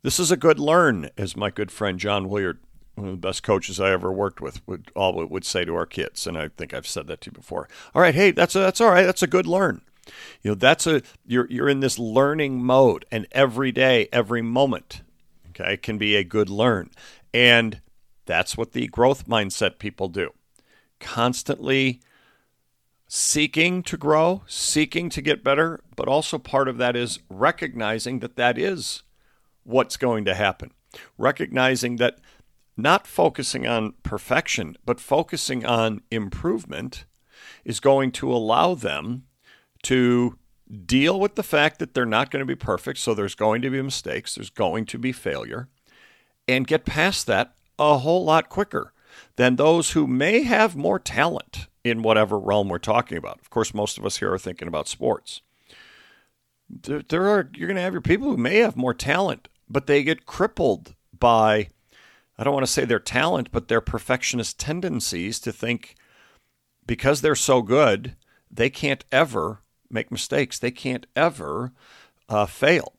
this 0.03 0.19
is 0.19 0.31
a 0.31 0.37
good 0.37 0.59
learn, 0.59 1.09
as 1.17 1.37
my 1.37 1.49
good 1.49 1.71
friend 1.71 1.99
John 1.99 2.29
Willard, 2.29 2.59
one 2.95 3.07
of 3.07 3.13
the 3.13 3.27
best 3.27 3.43
coaches 3.43 3.79
I 3.79 3.91
ever 3.91 4.11
worked 4.11 4.41
with, 4.41 4.65
would 4.67 4.91
all 4.95 5.25
would 5.25 5.45
say 5.45 5.63
to 5.63 5.75
our 5.75 5.85
kids, 5.85 6.27
and 6.27 6.37
I 6.37 6.49
think 6.49 6.73
I've 6.73 6.87
said 6.87 7.07
that 7.07 7.21
to 7.21 7.29
you 7.29 7.33
before. 7.33 7.69
All 7.95 8.01
right, 8.01 8.15
hey, 8.15 8.31
that's 8.31 8.55
a, 8.55 8.59
that's 8.59 8.81
all 8.81 8.91
right. 8.91 9.05
That's 9.05 9.23
a 9.23 9.27
good 9.27 9.47
learn. 9.47 9.81
You 10.41 10.51
know, 10.51 10.55
that's 10.55 10.87
a 10.87 11.01
you're 11.25 11.47
you're 11.49 11.69
in 11.69 11.79
this 11.79 11.97
learning 11.97 12.63
mode, 12.63 13.05
and 13.11 13.27
every 13.31 13.71
day, 13.71 14.09
every 14.11 14.41
moment, 14.41 15.01
okay, 15.49 15.77
can 15.77 15.97
be 15.97 16.15
a 16.15 16.23
good 16.23 16.49
learn, 16.49 16.89
and 17.33 17.79
that's 18.25 18.57
what 18.57 18.73
the 18.73 18.87
growth 18.87 19.27
mindset 19.27 19.79
people 19.79 20.07
do. 20.07 20.31
Constantly 20.99 22.01
seeking 23.07 23.83
to 23.83 23.97
grow, 23.97 24.43
seeking 24.47 25.09
to 25.09 25.21
get 25.21 25.43
better, 25.43 25.81
but 25.95 26.07
also 26.07 26.37
part 26.37 26.67
of 26.67 26.77
that 26.77 26.95
is 26.95 27.19
recognizing 27.29 28.19
that 28.19 28.37
that 28.37 28.57
is 28.57 29.03
what's 29.63 29.97
going 29.97 30.23
to 30.25 30.33
happen. 30.33 30.71
Recognizing 31.17 31.97
that 31.97 32.19
not 32.77 33.05
focusing 33.05 33.67
on 33.67 33.93
perfection, 34.03 34.77
but 34.85 34.99
focusing 34.99 35.65
on 35.65 36.01
improvement 36.09 37.05
is 37.65 37.79
going 37.79 38.11
to 38.11 38.31
allow 38.31 38.75
them 38.75 39.23
to 39.83 40.37
deal 40.85 41.19
with 41.19 41.35
the 41.35 41.43
fact 41.43 41.79
that 41.79 41.93
they're 41.93 42.05
not 42.05 42.31
going 42.31 42.39
to 42.39 42.45
be 42.45 42.55
perfect. 42.55 42.99
So 42.99 43.13
there's 43.13 43.35
going 43.35 43.61
to 43.61 43.69
be 43.69 43.81
mistakes, 43.81 44.35
there's 44.35 44.49
going 44.49 44.85
to 44.85 44.97
be 44.97 45.11
failure, 45.11 45.67
and 46.47 46.65
get 46.65 46.85
past 46.85 47.27
that 47.27 47.55
a 47.79 47.99
whole 47.99 48.23
lot 48.23 48.49
quicker 48.49 48.93
than 49.35 49.55
those 49.55 49.91
who 49.91 50.07
may 50.07 50.43
have 50.43 50.75
more 50.75 50.99
talent 50.99 51.67
in 51.83 52.03
whatever 52.03 52.37
realm 52.39 52.69
we're 52.69 52.77
talking 52.77 53.17
about. 53.17 53.39
Of 53.39 53.49
course, 53.49 53.73
most 53.73 53.97
of 53.97 54.05
us 54.05 54.17
here 54.17 54.31
are 54.31 54.37
thinking 54.37 54.67
about 54.67 54.87
sports. 54.87 55.41
There, 56.69 57.01
there 57.01 57.27
are 57.27 57.49
you're 57.55 57.67
going 57.67 57.75
to 57.75 57.81
have 57.81 57.93
your 57.93 58.01
people 58.01 58.29
who 58.29 58.37
may 58.37 58.57
have 58.57 58.77
more 58.77 58.93
talent, 58.93 59.47
but 59.69 59.87
they 59.87 60.03
get 60.03 60.25
crippled 60.25 60.95
by 61.17 61.67
I 62.37 62.43
don't 62.43 62.53
want 62.53 62.65
to 62.65 62.71
say 62.71 62.85
their 62.85 62.99
talent, 62.99 63.51
but 63.51 63.67
their 63.67 63.81
perfectionist 63.81 64.59
tendencies 64.59 65.39
to 65.41 65.51
think 65.51 65.95
because 66.85 67.21
they're 67.21 67.35
so 67.35 67.61
good, 67.61 68.15
they 68.49 68.69
can't 68.69 69.05
ever 69.11 69.61
make 69.89 70.11
mistakes. 70.11 70.57
They 70.57 70.71
can't 70.71 71.05
ever 71.15 71.71
uh, 72.29 72.45
fail. 72.45 72.93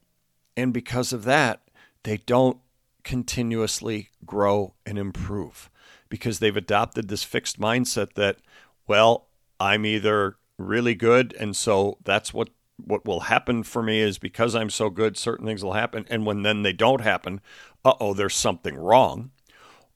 And 0.56 0.72
because 0.72 1.12
of 1.12 1.24
that, 1.24 1.62
they 2.04 2.18
don't 2.18 2.58
continuously 3.04 4.10
grow 4.24 4.74
and 4.86 4.98
improve 4.98 5.70
because 6.08 6.38
they've 6.38 6.56
adopted 6.56 7.08
this 7.08 7.24
fixed 7.24 7.58
mindset 7.58 8.14
that, 8.14 8.38
well, 8.86 9.28
I'm 9.58 9.86
either 9.86 10.36
really 10.58 10.94
good 10.94 11.34
and 11.40 11.56
so 11.56 11.98
that's 12.04 12.32
what 12.32 12.50
what 12.84 13.04
will 13.04 13.20
happen 13.20 13.62
for 13.62 13.82
me 13.82 14.00
is 14.00 14.18
because 14.18 14.54
I'm 14.54 14.70
so 14.70 14.90
good, 14.90 15.16
certain 15.16 15.46
things 15.46 15.62
will 15.62 15.74
happen. 15.74 16.04
And 16.10 16.26
when 16.26 16.42
then 16.42 16.62
they 16.62 16.72
don't 16.72 17.00
happen, 17.00 17.40
uh 17.84 17.94
oh, 18.00 18.14
there's 18.14 18.34
something 18.34 18.76
wrong. 18.76 19.30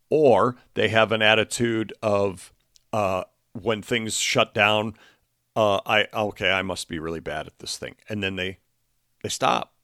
Or 0.08 0.56
they 0.74 0.88
have 0.88 1.10
an 1.10 1.22
attitude 1.22 1.92
of 2.00 2.52
uh, 2.92 3.24
when 3.52 3.82
things 3.82 4.18
shut 4.18 4.54
down, 4.54 4.94
uh, 5.56 5.80
I 5.86 6.06
okay, 6.14 6.50
I 6.50 6.62
must 6.62 6.88
be 6.88 6.98
really 6.98 7.20
bad 7.20 7.46
at 7.46 7.58
this 7.58 7.76
thing, 7.76 7.96
and 8.08 8.22
then 8.22 8.36
they 8.36 8.58
they 9.22 9.28
stop. 9.28 9.74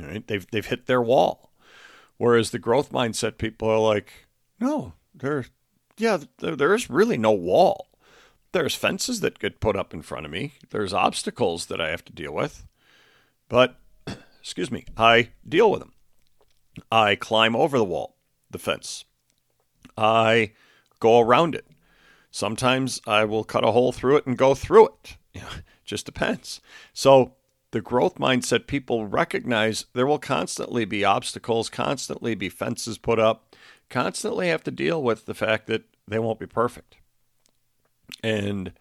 Right? 0.00 0.26
They've 0.26 0.46
they've 0.50 0.66
hit 0.66 0.86
their 0.86 1.02
wall. 1.02 1.51
Whereas 2.18 2.50
the 2.50 2.58
growth 2.58 2.92
mindset 2.92 3.38
people 3.38 3.68
are 3.68 3.78
like, 3.78 4.12
no, 4.60 4.92
they're 5.14 5.46
yeah, 5.96 6.18
there, 6.38 6.56
there 6.56 6.74
is 6.74 6.90
really 6.90 7.16
no 7.16 7.32
wall. 7.32 7.88
There's 8.52 8.74
fences 8.74 9.20
that 9.20 9.38
get 9.38 9.60
put 9.60 9.76
up 9.76 9.94
in 9.94 10.02
front 10.02 10.26
of 10.26 10.32
me. 10.32 10.54
There's 10.70 10.92
obstacles 10.92 11.66
that 11.66 11.80
I 11.80 11.90
have 11.90 12.04
to 12.06 12.12
deal 12.12 12.32
with. 12.32 12.66
But, 13.48 13.78
excuse 14.40 14.70
me, 14.70 14.84
I 14.96 15.30
deal 15.48 15.70
with 15.70 15.80
them. 15.80 15.92
I 16.90 17.14
climb 17.14 17.54
over 17.54 17.78
the 17.78 17.84
wall, 17.84 18.16
the 18.50 18.58
fence. 18.58 19.04
I 19.96 20.52
go 21.00 21.20
around 21.20 21.54
it. 21.54 21.66
Sometimes 22.30 23.00
I 23.06 23.24
will 23.24 23.44
cut 23.44 23.64
a 23.64 23.72
hole 23.72 23.92
through 23.92 24.16
it 24.16 24.26
and 24.26 24.38
go 24.38 24.54
through 24.54 24.88
it. 24.88 25.16
just 25.84 26.06
depends. 26.06 26.60
So 26.92 27.34
the 27.72 27.80
growth 27.80 28.16
mindset 28.16 28.66
people 28.66 29.06
recognize 29.06 29.86
there 29.94 30.06
will 30.06 30.18
constantly 30.18 30.84
be 30.84 31.04
obstacles, 31.04 31.68
constantly 31.68 32.34
be 32.34 32.48
fences 32.48 32.98
put 32.98 33.18
up, 33.18 33.56
constantly 33.90 34.48
have 34.48 34.62
to 34.64 34.70
deal 34.70 35.02
with 35.02 35.26
the 35.26 35.34
fact 35.34 35.66
that 35.66 35.84
they 36.06 36.18
won't 36.18 36.38
be 36.38 36.46
perfect. 36.46 36.98
And 38.22 38.72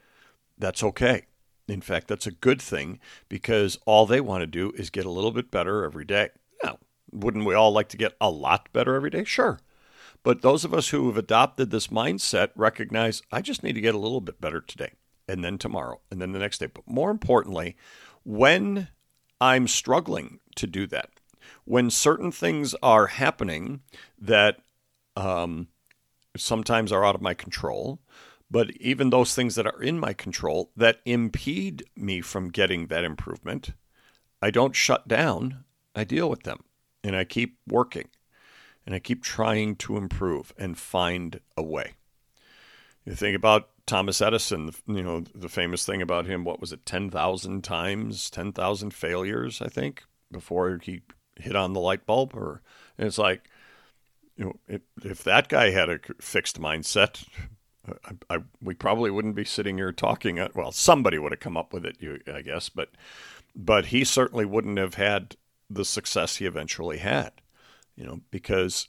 that's 0.57 0.83
okay. 0.83 1.25
In 1.67 1.81
fact, 1.81 2.09
that's 2.09 2.27
a 2.27 2.31
good 2.31 2.61
thing 2.61 2.99
because 3.29 3.79
all 3.85 4.05
they 4.05 4.19
want 4.19 4.41
to 4.41 4.47
do 4.47 4.73
is 4.75 4.89
get 4.89 5.05
a 5.05 5.11
little 5.11 5.31
bit 5.31 5.49
better 5.49 5.85
every 5.85 6.05
day. 6.05 6.29
Now, 6.61 6.77
wouldn't 7.11 7.45
we 7.45 7.55
all 7.55 7.71
like 7.71 7.87
to 7.89 7.97
get 7.97 8.15
a 8.19 8.29
lot 8.29 8.67
better 8.73 8.95
every 8.95 9.09
day? 9.09 9.23
Sure. 9.23 9.59
But 10.23 10.41
those 10.41 10.65
of 10.65 10.73
us 10.73 10.89
who 10.89 11.07
have 11.07 11.17
adopted 11.17 11.71
this 11.71 11.87
mindset 11.87 12.49
recognize 12.55 13.21
I 13.31 13.41
just 13.41 13.63
need 13.63 13.73
to 13.73 13.81
get 13.81 13.95
a 13.95 13.99
little 13.99 14.21
bit 14.21 14.41
better 14.41 14.59
today 14.59 14.91
and 15.27 15.43
then 15.43 15.57
tomorrow 15.57 16.01
and 16.11 16.21
then 16.21 16.33
the 16.33 16.39
next 16.39 16.59
day. 16.59 16.67
But 16.67 16.87
more 16.87 17.09
importantly, 17.09 17.77
when 18.23 18.89
I'm 19.39 19.67
struggling 19.67 20.39
to 20.55 20.67
do 20.67 20.87
that, 20.87 21.09
when 21.65 21.89
certain 21.89 22.31
things 22.31 22.75
are 22.83 23.07
happening 23.07 23.81
that 24.19 24.57
um, 25.15 25.67
sometimes 26.37 26.91
are 26.91 27.05
out 27.05 27.15
of 27.15 27.21
my 27.21 27.33
control, 27.33 27.99
but 28.49 28.71
even 28.77 29.09
those 29.09 29.33
things 29.33 29.55
that 29.55 29.65
are 29.65 29.81
in 29.81 29.99
my 29.99 30.13
control 30.13 30.71
that 30.75 30.99
impede 31.05 31.83
me 31.95 32.21
from 32.21 32.49
getting 32.49 32.87
that 32.87 33.03
improvement, 33.03 33.71
I 34.41 34.51
don't 34.51 34.75
shut 34.75 35.07
down. 35.07 35.63
I 35.95 36.03
deal 36.03 36.29
with 36.29 36.43
them 36.43 36.63
and 37.03 37.15
I 37.15 37.23
keep 37.23 37.57
working 37.67 38.09
and 38.85 38.95
I 38.95 38.99
keep 38.99 39.23
trying 39.23 39.75
to 39.77 39.97
improve 39.97 40.53
and 40.57 40.77
find 40.77 41.39
a 41.55 41.63
way. 41.63 41.93
You 43.05 43.13
think 43.13 43.35
about 43.35 43.69
Thomas 43.91 44.21
Edison, 44.21 44.71
you 44.87 45.03
know, 45.03 45.23
the 45.35 45.49
famous 45.49 45.85
thing 45.85 46.01
about 46.01 46.25
him, 46.25 46.43
what 46.43 46.61
was 46.61 46.71
it, 46.71 46.85
10,000 46.85 47.63
times, 47.63 48.29
10,000 48.29 48.93
failures, 48.93 49.61
I 49.61 49.67
think, 49.67 50.03
before 50.31 50.79
he 50.81 51.01
hit 51.35 51.55
on 51.55 51.73
the 51.73 51.79
light 51.79 52.05
bulb? 52.05 52.33
Or, 52.33 52.61
it's 52.97 53.17
like, 53.17 53.49
you 54.37 54.45
know, 54.45 54.53
if, 54.67 54.81
if 55.03 55.23
that 55.25 55.49
guy 55.49 55.71
had 55.71 55.89
a 55.89 55.99
fixed 56.19 56.59
mindset, 56.59 57.27
I, 58.05 58.35
I, 58.35 58.37
we 58.61 58.73
probably 58.73 59.11
wouldn't 59.11 59.35
be 59.35 59.45
sitting 59.45 59.77
here 59.77 59.91
talking. 59.91 60.39
Well, 60.55 60.71
somebody 60.71 61.19
would 61.19 61.33
have 61.33 61.39
come 61.39 61.57
up 61.57 61.73
with 61.73 61.85
it, 61.85 61.97
you, 61.99 62.19
I 62.33 62.41
guess, 62.41 62.69
but 62.69 62.89
but 63.53 63.87
he 63.87 64.05
certainly 64.05 64.45
wouldn't 64.45 64.77
have 64.77 64.93
had 64.93 65.35
the 65.69 65.83
success 65.83 66.37
he 66.37 66.45
eventually 66.45 66.99
had 66.99 67.33
you 67.95 68.05
know, 68.05 68.21
because 68.31 68.87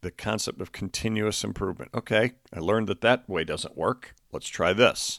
the 0.00 0.10
concept 0.10 0.60
of 0.60 0.72
continuous 0.72 1.44
improvement. 1.44 1.90
Okay, 1.94 2.32
I 2.52 2.60
learned 2.60 2.88
that 2.88 3.00
that 3.02 3.28
way 3.28 3.44
doesn't 3.44 3.76
work. 3.76 4.14
Let's 4.32 4.48
try 4.48 4.72
this. 4.72 5.18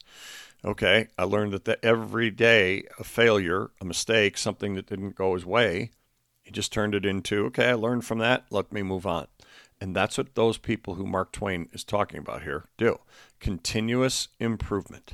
Okay, 0.64 1.08
I 1.18 1.24
learned 1.24 1.54
that 1.54 1.66
the, 1.66 1.84
every 1.86 2.30
day 2.30 2.84
a 3.00 3.04
failure, 3.04 3.72
a 3.80 3.86
mistake, 3.86 4.38
something 4.38 4.76
that 4.76 4.88
didn't 4.88 5.16
go 5.16 5.34
his 5.34 5.46
way, 5.46 5.92
he 6.44 6.52
just 6.52 6.74
turned 6.74 6.96
it 6.96 7.06
into, 7.06 7.46
okay, 7.46 7.70
I 7.70 7.74
learned 7.76 8.06
from 8.06 8.20
that, 8.20 8.46
let 8.50 8.74
me 8.74 8.82
move 8.82 9.06
on. 9.06 9.28
And 9.80 9.96
that's 9.96 10.18
what 10.18 10.36
those 10.36 10.58
people 10.58 10.96
who 10.96 11.06
Mark 11.06 11.32
Twain 11.32 11.70
is 11.72 11.86
talking 11.86 12.20
about 12.20 12.44
here 12.44 12.66
do. 12.78 13.00
Continuous 13.40 14.28
improvement 14.40 15.14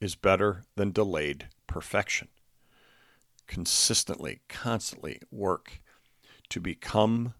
is 0.00 0.14
better 0.14 0.64
than 0.74 0.92
delayed 0.92 1.48
perfection. 1.66 2.28
Consistently, 3.46 4.40
constantly 4.48 5.20
work 5.30 5.80
to 6.50 6.60
become 6.60 7.34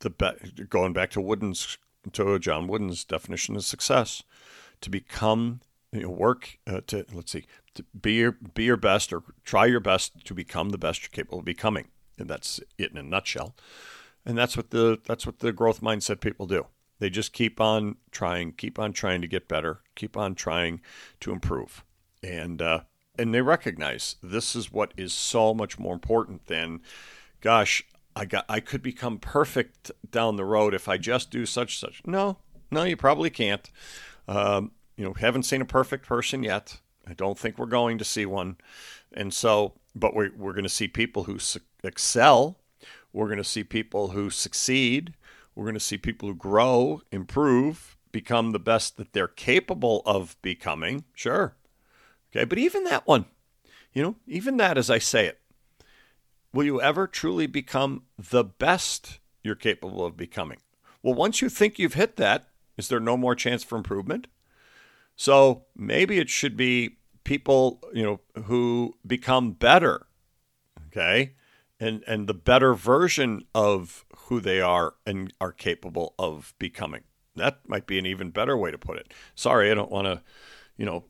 the 0.00 0.10
be- 0.10 0.64
going 0.68 0.92
back 0.92 1.10
to 1.10 1.20
Wooden's 1.20 1.78
to 2.12 2.38
John 2.38 2.68
Wooden's 2.68 3.04
definition 3.04 3.56
of 3.56 3.64
success, 3.64 4.22
to 4.86 4.90
become 4.90 5.60
you 5.92 6.02
know, 6.02 6.10
work 6.10 6.58
uh, 6.68 6.80
to 6.86 7.04
let's 7.12 7.32
see 7.32 7.44
to 7.74 7.84
be 8.00 8.14
your 8.14 8.32
be 8.54 8.64
your 8.64 8.76
best 8.76 9.12
or 9.12 9.22
try 9.44 9.66
your 9.66 9.80
best 9.80 10.24
to 10.24 10.32
become 10.32 10.70
the 10.70 10.78
best 10.78 11.02
you're 11.02 11.10
capable 11.10 11.40
of 11.40 11.44
becoming, 11.44 11.88
and 12.18 12.30
that's 12.30 12.60
it 12.78 12.92
in 12.92 12.96
a 12.96 13.02
nutshell. 13.02 13.56
And 14.24 14.38
that's 14.38 14.56
what 14.56 14.70
the 14.70 15.00
that's 15.04 15.26
what 15.26 15.40
the 15.40 15.52
growth 15.52 15.80
mindset 15.80 16.20
people 16.20 16.46
do. 16.46 16.66
They 17.00 17.10
just 17.10 17.32
keep 17.32 17.60
on 17.60 17.96
trying, 18.12 18.52
keep 18.52 18.78
on 18.78 18.92
trying 18.92 19.20
to 19.22 19.26
get 19.26 19.48
better, 19.48 19.80
keep 19.96 20.16
on 20.16 20.36
trying 20.36 20.80
to 21.20 21.32
improve, 21.32 21.84
and 22.22 22.62
uh, 22.62 22.80
and 23.18 23.34
they 23.34 23.42
recognize 23.42 24.16
this 24.22 24.54
is 24.54 24.70
what 24.70 24.94
is 24.96 25.12
so 25.12 25.52
much 25.52 25.80
more 25.80 25.94
important 25.94 26.46
than, 26.46 26.80
gosh, 27.40 27.84
I 28.14 28.24
got 28.24 28.44
I 28.48 28.60
could 28.60 28.82
become 28.82 29.18
perfect 29.18 29.90
down 30.08 30.36
the 30.36 30.44
road 30.44 30.74
if 30.74 30.88
I 30.88 30.96
just 30.96 31.32
do 31.32 31.44
such 31.44 31.80
such. 31.80 32.02
No, 32.06 32.38
no, 32.70 32.84
you 32.84 32.96
probably 32.96 33.30
can't. 33.30 33.68
Um, 34.28 34.72
you 34.96 35.04
know, 35.04 35.14
haven't 35.14 35.44
seen 35.44 35.60
a 35.60 35.66
perfect 35.66 36.06
person 36.06 36.42
yet. 36.42 36.80
I 37.06 37.12
don't 37.12 37.38
think 37.38 37.58
we're 37.58 37.66
going 37.66 37.98
to 37.98 38.04
see 38.04 38.26
one, 38.26 38.56
and 39.12 39.32
so, 39.32 39.74
but 39.94 40.14
we're 40.14 40.32
we're 40.36 40.52
going 40.52 40.64
to 40.64 40.68
see 40.68 40.88
people 40.88 41.24
who 41.24 41.38
su- 41.38 41.60
excel. 41.84 42.58
We're 43.12 43.26
going 43.26 43.38
to 43.38 43.44
see 43.44 43.64
people 43.64 44.08
who 44.08 44.30
succeed. 44.30 45.14
We're 45.54 45.64
going 45.64 45.74
to 45.74 45.80
see 45.80 45.96
people 45.96 46.28
who 46.28 46.34
grow, 46.34 47.02
improve, 47.12 47.96
become 48.12 48.50
the 48.50 48.58
best 48.58 48.96
that 48.96 49.12
they're 49.12 49.28
capable 49.28 50.02
of 50.04 50.36
becoming. 50.42 51.04
Sure, 51.14 51.54
okay, 52.30 52.44
but 52.44 52.58
even 52.58 52.84
that 52.84 53.06
one, 53.06 53.26
you 53.92 54.02
know, 54.02 54.16
even 54.26 54.56
that, 54.56 54.76
as 54.76 54.90
I 54.90 54.98
say 54.98 55.26
it, 55.26 55.40
will 56.52 56.64
you 56.64 56.80
ever 56.80 57.06
truly 57.06 57.46
become 57.46 58.02
the 58.18 58.42
best 58.42 59.20
you're 59.44 59.54
capable 59.54 60.04
of 60.04 60.16
becoming? 60.16 60.58
Well, 61.02 61.14
once 61.14 61.40
you 61.40 61.48
think 61.48 61.78
you've 61.78 61.94
hit 61.94 62.16
that, 62.16 62.48
is 62.76 62.88
there 62.88 63.00
no 63.00 63.16
more 63.16 63.34
chance 63.34 63.62
for 63.62 63.76
improvement? 63.76 64.26
So 65.16 65.64
maybe 65.74 66.18
it 66.18 66.28
should 66.28 66.56
be 66.56 66.98
people, 67.24 67.80
you 67.92 68.02
know, 68.02 68.20
who 68.44 68.94
become 69.06 69.52
better, 69.52 70.06
okay? 70.88 71.34
And 71.80 72.04
and 72.06 72.26
the 72.26 72.34
better 72.34 72.74
version 72.74 73.44
of 73.54 74.04
who 74.16 74.40
they 74.40 74.60
are 74.60 74.94
and 75.06 75.32
are 75.40 75.52
capable 75.52 76.14
of 76.18 76.54
becoming. 76.58 77.04
That 77.34 77.60
might 77.68 77.86
be 77.86 77.98
an 77.98 78.06
even 78.06 78.30
better 78.30 78.56
way 78.56 78.70
to 78.70 78.78
put 78.78 78.96
it. 78.96 79.12
Sorry, 79.34 79.70
I 79.70 79.74
don't 79.74 79.90
want 79.90 80.06
to, 80.06 80.22
you 80.78 80.86
know, 80.86 81.04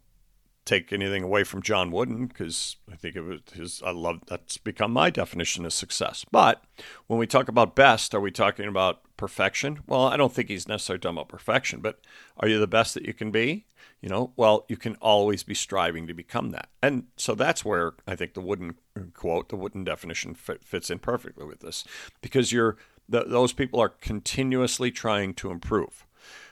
take 0.64 0.92
anything 0.92 1.22
away 1.22 1.44
from 1.44 1.62
John 1.62 1.90
Wooden 1.92 2.26
because 2.26 2.76
I 2.92 2.96
think 2.96 3.16
it 3.16 3.22
was 3.22 3.40
his. 3.54 3.82
I 3.84 3.92
love 3.92 4.20
that's 4.26 4.58
become 4.58 4.92
my 4.92 5.08
definition 5.10 5.64
of 5.64 5.72
success. 5.72 6.24
But 6.30 6.62
when 7.06 7.18
we 7.18 7.26
talk 7.26 7.48
about 7.48 7.76
best, 7.76 8.14
are 8.14 8.20
we 8.20 8.30
talking 8.30 8.66
about 8.66 9.00
perfection? 9.16 9.80
Well, 9.86 10.06
I 10.06 10.16
don't 10.16 10.32
think 10.32 10.48
he's 10.48 10.68
necessarily 10.68 11.00
talking 11.00 11.16
about 11.16 11.28
perfection, 11.28 11.80
but 11.80 12.00
are 12.38 12.48
you 12.48 12.58
the 12.58 12.66
best 12.66 12.94
that 12.94 13.06
you 13.06 13.14
can 13.14 13.30
be? 13.30 13.66
You 14.00 14.08
know, 14.08 14.32
well, 14.36 14.66
you 14.68 14.76
can 14.76 14.96
always 14.96 15.42
be 15.42 15.54
striving 15.54 16.06
to 16.06 16.14
become 16.14 16.50
that, 16.50 16.68
and 16.82 17.04
so 17.16 17.34
that's 17.34 17.64
where 17.64 17.94
I 18.06 18.14
think 18.14 18.34
the 18.34 18.40
Wooden 18.40 18.74
quote, 19.14 19.48
the 19.48 19.56
Wooden 19.56 19.84
definition, 19.84 20.34
fit, 20.34 20.62
fits 20.62 20.90
in 20.90 20.98
perfectly 20.98 21.46
with 21.46 21.60
this 21.60 21.84
because 22.20 22.52
you're 22.52 22.76
the, 23.08 23.24
those 23.24 23.52
people 23.52 23.80
are 23.80 23.88
continuously 23.88 24.90
trying 24.90 25.34
to 25.34 25.50
improve. 25.50 26.06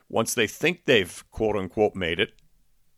Once 0.09 0.35
they 0.35 0.47
think 0.47 0.85
they've 0.85 1.25
quote 1.31 1.57
unquote 1.57 1.95
made 1.95 2.19
it, 2.19 2.33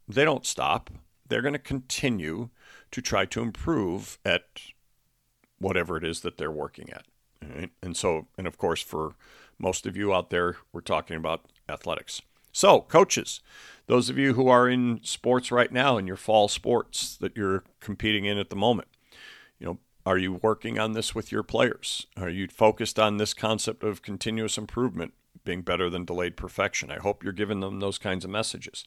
they 0.09 0.25
don't 0.25 0.47
stop 0.47 0.91
they're 1.29 1.43
going 1.43 1.53
to 1.53 1.59
continue 1.59 2.51
to 2.91 3.03
try 3.03 3.25
to 3.27 3.43
improve 3.43 4.19
at 4.25 4.45
whatever 5.59 5.97
it 5.97 6.05
is 6.05 6.21
that 6.21 6.39
they're 6.39 6.51
working 6.51 6.91
at. 6.91 7.05
Right? 7.43 7.71
And 7.83 7.97
so, 7.97 8.29
and 8.39 8.47
of 8.47 8.59
course, 8.59 8.83
for 8.83 9.15
most 9.59 9.87
of 9.87 9.97
you 9.97 10.15
out 10.15 10.31
there, 10.31 10.57
we're 10.73 10.81
talking 10.81 11.17
about 11.17 11.47
athletics. 11.69 12.23
So, 12.53 12.81
coaches, 12.83 13.41
those 13.87 14.09
of 14.09 14.19
you 14.19 14.35
who 14.35 14.49
are 14.49 14.69
in 14.69 15.01
sports 15.03 15.53
right 15.53 15.71
now 15.71 15.99
in 15.99 16.07
your 16.07 16.17
fall 16.17 16.49
sports 16.49 17.17
that 17.19 17.37
you're 17.37 17.65
competing 17.81 18.25
in 18.25 18.39
at 18.39 18.51
the 18.51 18.57
moment, 18.57 18.89
you 19.59 19.67
know, 19.67 19.79
are 20.07 20.19
you 20.19 20.35
working 20.35 20.79
on 20.79 20.93
this 20.93 21.15
with 21.15 21.33
your 21.33 21.43
players? 21.43 22.07
Are 22.17 22.31
you 22.31 22.49
focused 22.49 22.99
on 22.99 23.17
this 23.17 23.35
concept 23.35 23.83
of 23.83 24.03
continuous 24.03 24.57
improvement 24.57 25.15
being 25.45 25.63
better 25.63 25.91
than 25.91 26.05
delayed 26.05 26.37
perfection? 26.37 26.91
I 26.91 26.99
hope 26.99 27.23
you're 27.23 27.33
giving 27.33 27.61
them 27.61 27.81
those 27.81 27.99
kinds 27.99 28.25
of 28.25 28.31
messages. 28.31 28.85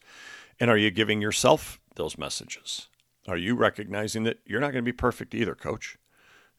And 0.59 0.69
are 0.69 0.77
you 0.77 0.91
giving 0.91 1.21
yourself 1.21 1.79
those 1.95 2.17
messages? 2.17 2.87
Are 3.27 3.37
you 3.37 3.55
recognizing 3.55 4.23
that 4.23 4.39
you're 4.45 4.61
not 4.61 4.71
going 4.71 4.83
to 4.83 4.91
be 4.91 4.93
perfect 4.93 5.35
either, 5.35 5.55
coach? 5.55 5.97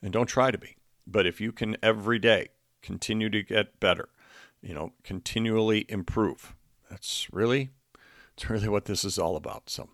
And 0.02 0.12
don't 0.12 0.26
try 0.26 0.50
to 0.50 0.58
be. 0.58 0.76
But 1.06 1.26
if 1.26 1.40
you 1.40 1.52
can 1.52 1.76
every 1.82 2.18
day 2.18 2.48
continue 2.82 3.30
to 3.30 3.42
get 3.42 3.80
better, 3.80 4.08
you 4.62 4.74
know, 4.74 4.92
continually 5.04 5.86
improve, 5.88 6.54
that's 6.88 7.28
really, 7.32 7.70
it's 8.34 8.48
really 8.50 8.68
what 8.68 8.86
this 8.86 9.04
is 9.04 9.18
all 9.18 9.36
about. 9.36 9.70
So 9.70 9.88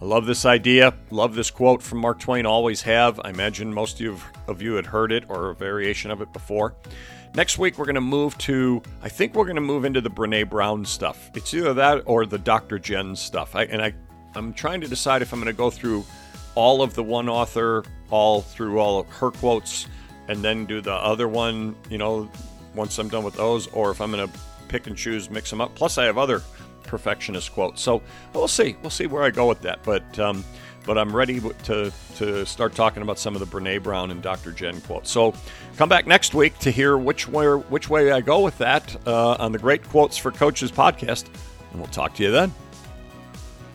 I 0.00 0.04
love 0.04 0.26
this 0.26 0.44
idea. 0.44 0.94
Love 1.10 1.34
this 1.34 1.50
quote 1.50 1.82
from 1.82 1.98
Mark 1.98 2.18
Twain. 2.18 2.44
Always 2.44 2.82
have. 2.82 3.20
I 3.24 3.30
imagine 3.30 3.72
most 3.72 3.94
of 3.94 4.00
you, 4.00 4.18
of 4.48 4.60
you 4.60 4.74
had 4.74 4.86
heard 4.86 5.12
it 5.12 5.24
or 5.28 5.50
a 5.50 5.54
variation 5.54 6.10
of 6.10 6.20
it 6.20 6.32
before. 6.32 6.74
Next 7.34 7.58
week, 7.58 7.78
we're 7.78 7.84
going 7.84 7.96
to 7.96 8.00
move 8.00 8.36
to, 8.38 8.82
I 9.02 9.08
think 9.08 9.34
we're 9.34 9.44
going 9.44 9.56
to 9.56 9.62
move 9.62 9.84
into 9.84 10.00
the 10.00 10.10
Brene 10.10 10.48
Brown 10.48 10.84
stuff. 10.84 11.30
It's 11.34 11.52
either 11.52 11.74
that 11.74 12.02
or 12.06 12.26
the 12.26 12.38
Dr. 12.38 12.78
Jen 12.78 13.14
stuff. 13.14 13.54
I, 13.54 13.64
and 13.64 13.82
I, 13.82 13.94
I'm 14.34 14.52
trying 14.52 14.80
to 14.80 14.88
decide 14.88 15.22
if 15.22 15.32
I'm 15.32 15.40
going 15.40 15.52
to 15.52 15.56
go 15.56 15.70
through 15.70 16.04
all 16.54 16.82
of 16.82 16.94
the 16.94 17.02
one 17.02 17.28
author, 17.28 17.84
all 18.10 18.40
through 18.40 18.78
all 18.78 19.00
of 19.00 19.08
her 19.08 19.30
quotes, 19.30 19.86
and 20.28 20.42
then 20.42 20.66
do 20.66 20.80
the 20.80 20.92
other 20.92 21.28
one, 21.28 21.76
you 21.88 21.98
know, 21.98 22.30
once 22.74 22.98
I'm 22.98 23.08
done 23.08 23.24
with 23.24 23.34
those, 23.34 23.66
or 23.68 23.90
if 23.90 24.00
I'm 24.00 24.10
going 24.10 24.28
to 24.28 24.38
pick 24.68 24.86
and 24.86 24.96
choose, 24.96 25.30
mix 25.30 25.50
them 25.50 25.60
up. 25.60 25.74
Plus, 25.74 25.98
I 25.98 26.04
have 26.04 26.18
other 26.18 26.42
perfectionist 26.84 27.52
quotes. 27.52 27.82
So 27.82 28.02
we'll 28.32 28.48
see. 28.48 28.76
We'll 28.82 28.90
see 28.90 29.06
where 29.06 29.22
I 29.22 29.30
go 29.30 29.48
with 29.48 29.62
that. 29.62 29.82
But 29.82 30.18
um, 30.18 30.44
but 30.86 30.96
I'm 30.96 31.14
ready 31.14 31.40
to 31.40 31.92
to 32.16 32.46
start 32.46 32.74
talking 32.74 33.02
about 33.02 33.18
some 33.18 33.34
of 33.34 33.40
the 33.40 33.46
Brene 33.46 33.82
Brown 33.82 34.10
and 34.10 34.22
Dr. 34.22 34.52
Jen 34.52 34.80
quotes. 34.82 35.10
So 35.10 35.34
come 35.76 35.88
back 35.88 36.06
next 36.06 36.34
week 36.34 36.58
to 36.60 36.70
hear 36.70 36.96
which 36.96 37.28
way 37.28 37.46
which 37.46 37.90
way 37.90 38.12
I 38.12 38.20
go 38.20 38.40
with 38.40 38.56
that 38.58 38.96
uh, 39.06 39.32
on 39.34 39.52
the 39.52 39.58
Great 39.58 39.82
Quotes 39.84 40.16
for 40.16 40.30
Coaches 40.30 40.72
podcast, 40.72 41.26
and 41.72 41.80
we'll 41.80 41.90
talk 41.90 42.14
to 42.14 42.22
you 42.22 42.30
then. 42.30 42.54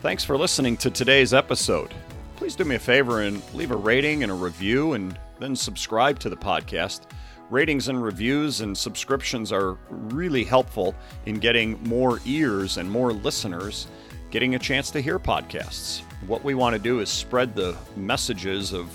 Thanks 0.00 0.24
for 0.24 0.36
listening 0.36 0.76
to 0.78 0.90
today's 0.90 1.32
episode. 1.32 1.94
Please 2.36 2.56
do 2.56 2.64
me 2.64 2.74
a 2.74 2.80
favor 2.80 3.20
and 3.20 3.40
leave 3.54 3.70
a 3.70 3.76
rating 3.76 4.24
and 4.24 4.32
a 4.32 4.34
review, 4.34 4.94
and 4.94 5.16
then 5.42 5.56
subscribe 5.56 6.18
to 6.20 6.30
the 6.30 6.36
podcast. 6.36 7.02
Ratings 7.50 7.88
and 7.88 8.02
reviews 8.02 8.60
and 8.60 8.76
subscriptions 8.76 9.52
are 9.52 9.76
really 9.90 10.44
helpful 10.44 10.94
in 11.26 11.38
getting 11.38 11.82
more 11.82 12.20
ears 12.24 12.78
and 12.78 12.90
more 12.90 13.12
listeners 13.12 13.88
getting 14.30 14.54
a 14.54 14.58
chance 14.58 14.90
to 14.90 15.00
hear 15.00 15.18
podcasts. 15.18 16.00
What 16.26 16.42
we 16.42 16.54
want 16.54 16.74
to 16.74 16.80
do 16.80 17.00
is 17.00 17.10
spread 17.10 17.54
the 17.54 17.76
messages 17.96 18.72
of 18.72 18.88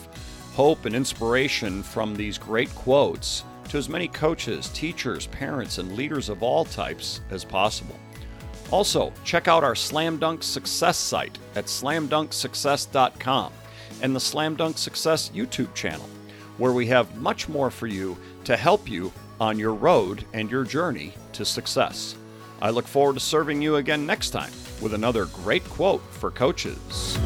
hope 0.53 0.85
and 0.85 0.95
inspiration 0.95 1.83
from 1.83 2.15
these 2.15 2.39
great 2.39 2.73
quotes 2.73 3.43
to 3.69 3.77
as 3.77 3.89
many 3.89 4.07
coaches, 4.07 4.69
teachers, 4.69 5.27
parents, 5.27 5.77
and 5.77 5.95
leaders 5.95 6.29
of 6.29 6.41
all 6.41 6.65
types 6.65 7.21
as 7.29 7.43
possible. 7.45 7.99
Also, 8.71 9.13
check 9.23 9.47
out 9.47 9.63
our 9.63 9.75
Slam 9.75 10.17
Dunk 10.17 10.41
Success 10.41 10.97
site 10.97 11.37
at 11.55 11.65
slamdunksuccess.com 11.65 13.53
and 14.01 14.15
the 14.15 14.19
Slam 14.19 14.55
Dunk 14.55 14.77
Success 14.77 15.29
YouTube 15.33 15.73
channel, 15.73 16.09
where 16.57 16.73
we 16.73 16.87
have 16.87 17.15
much 17.15 17.47
more 17.47 17.69
for 17.69 17.87
you 17.87 18.17
to 18.43 18.57
help 18.57 18.89
you 18.89 19.11
on 19.39 19.59
your 19.59 19.73
road 19.73 20.25
and 20.33 20.49
your 20.49 20.63
journey 20.63 21.13
to 21.33 21.45
success. 21.45 22.15
I 22.61 22.71
look 22.71 22.87
forward 22.87 23.13
to 23.13 23.19
serving 23.19 23.61
you 23.61 23.75
again 23.75 24.05
next 24.05 24.31
time 24.31 24.51
with 24.81 24.93
another 24.93 25.25
great 25.25 25.63
quote 25.65 26.01
for 26.11 26.31
coaches. 26.31 27.17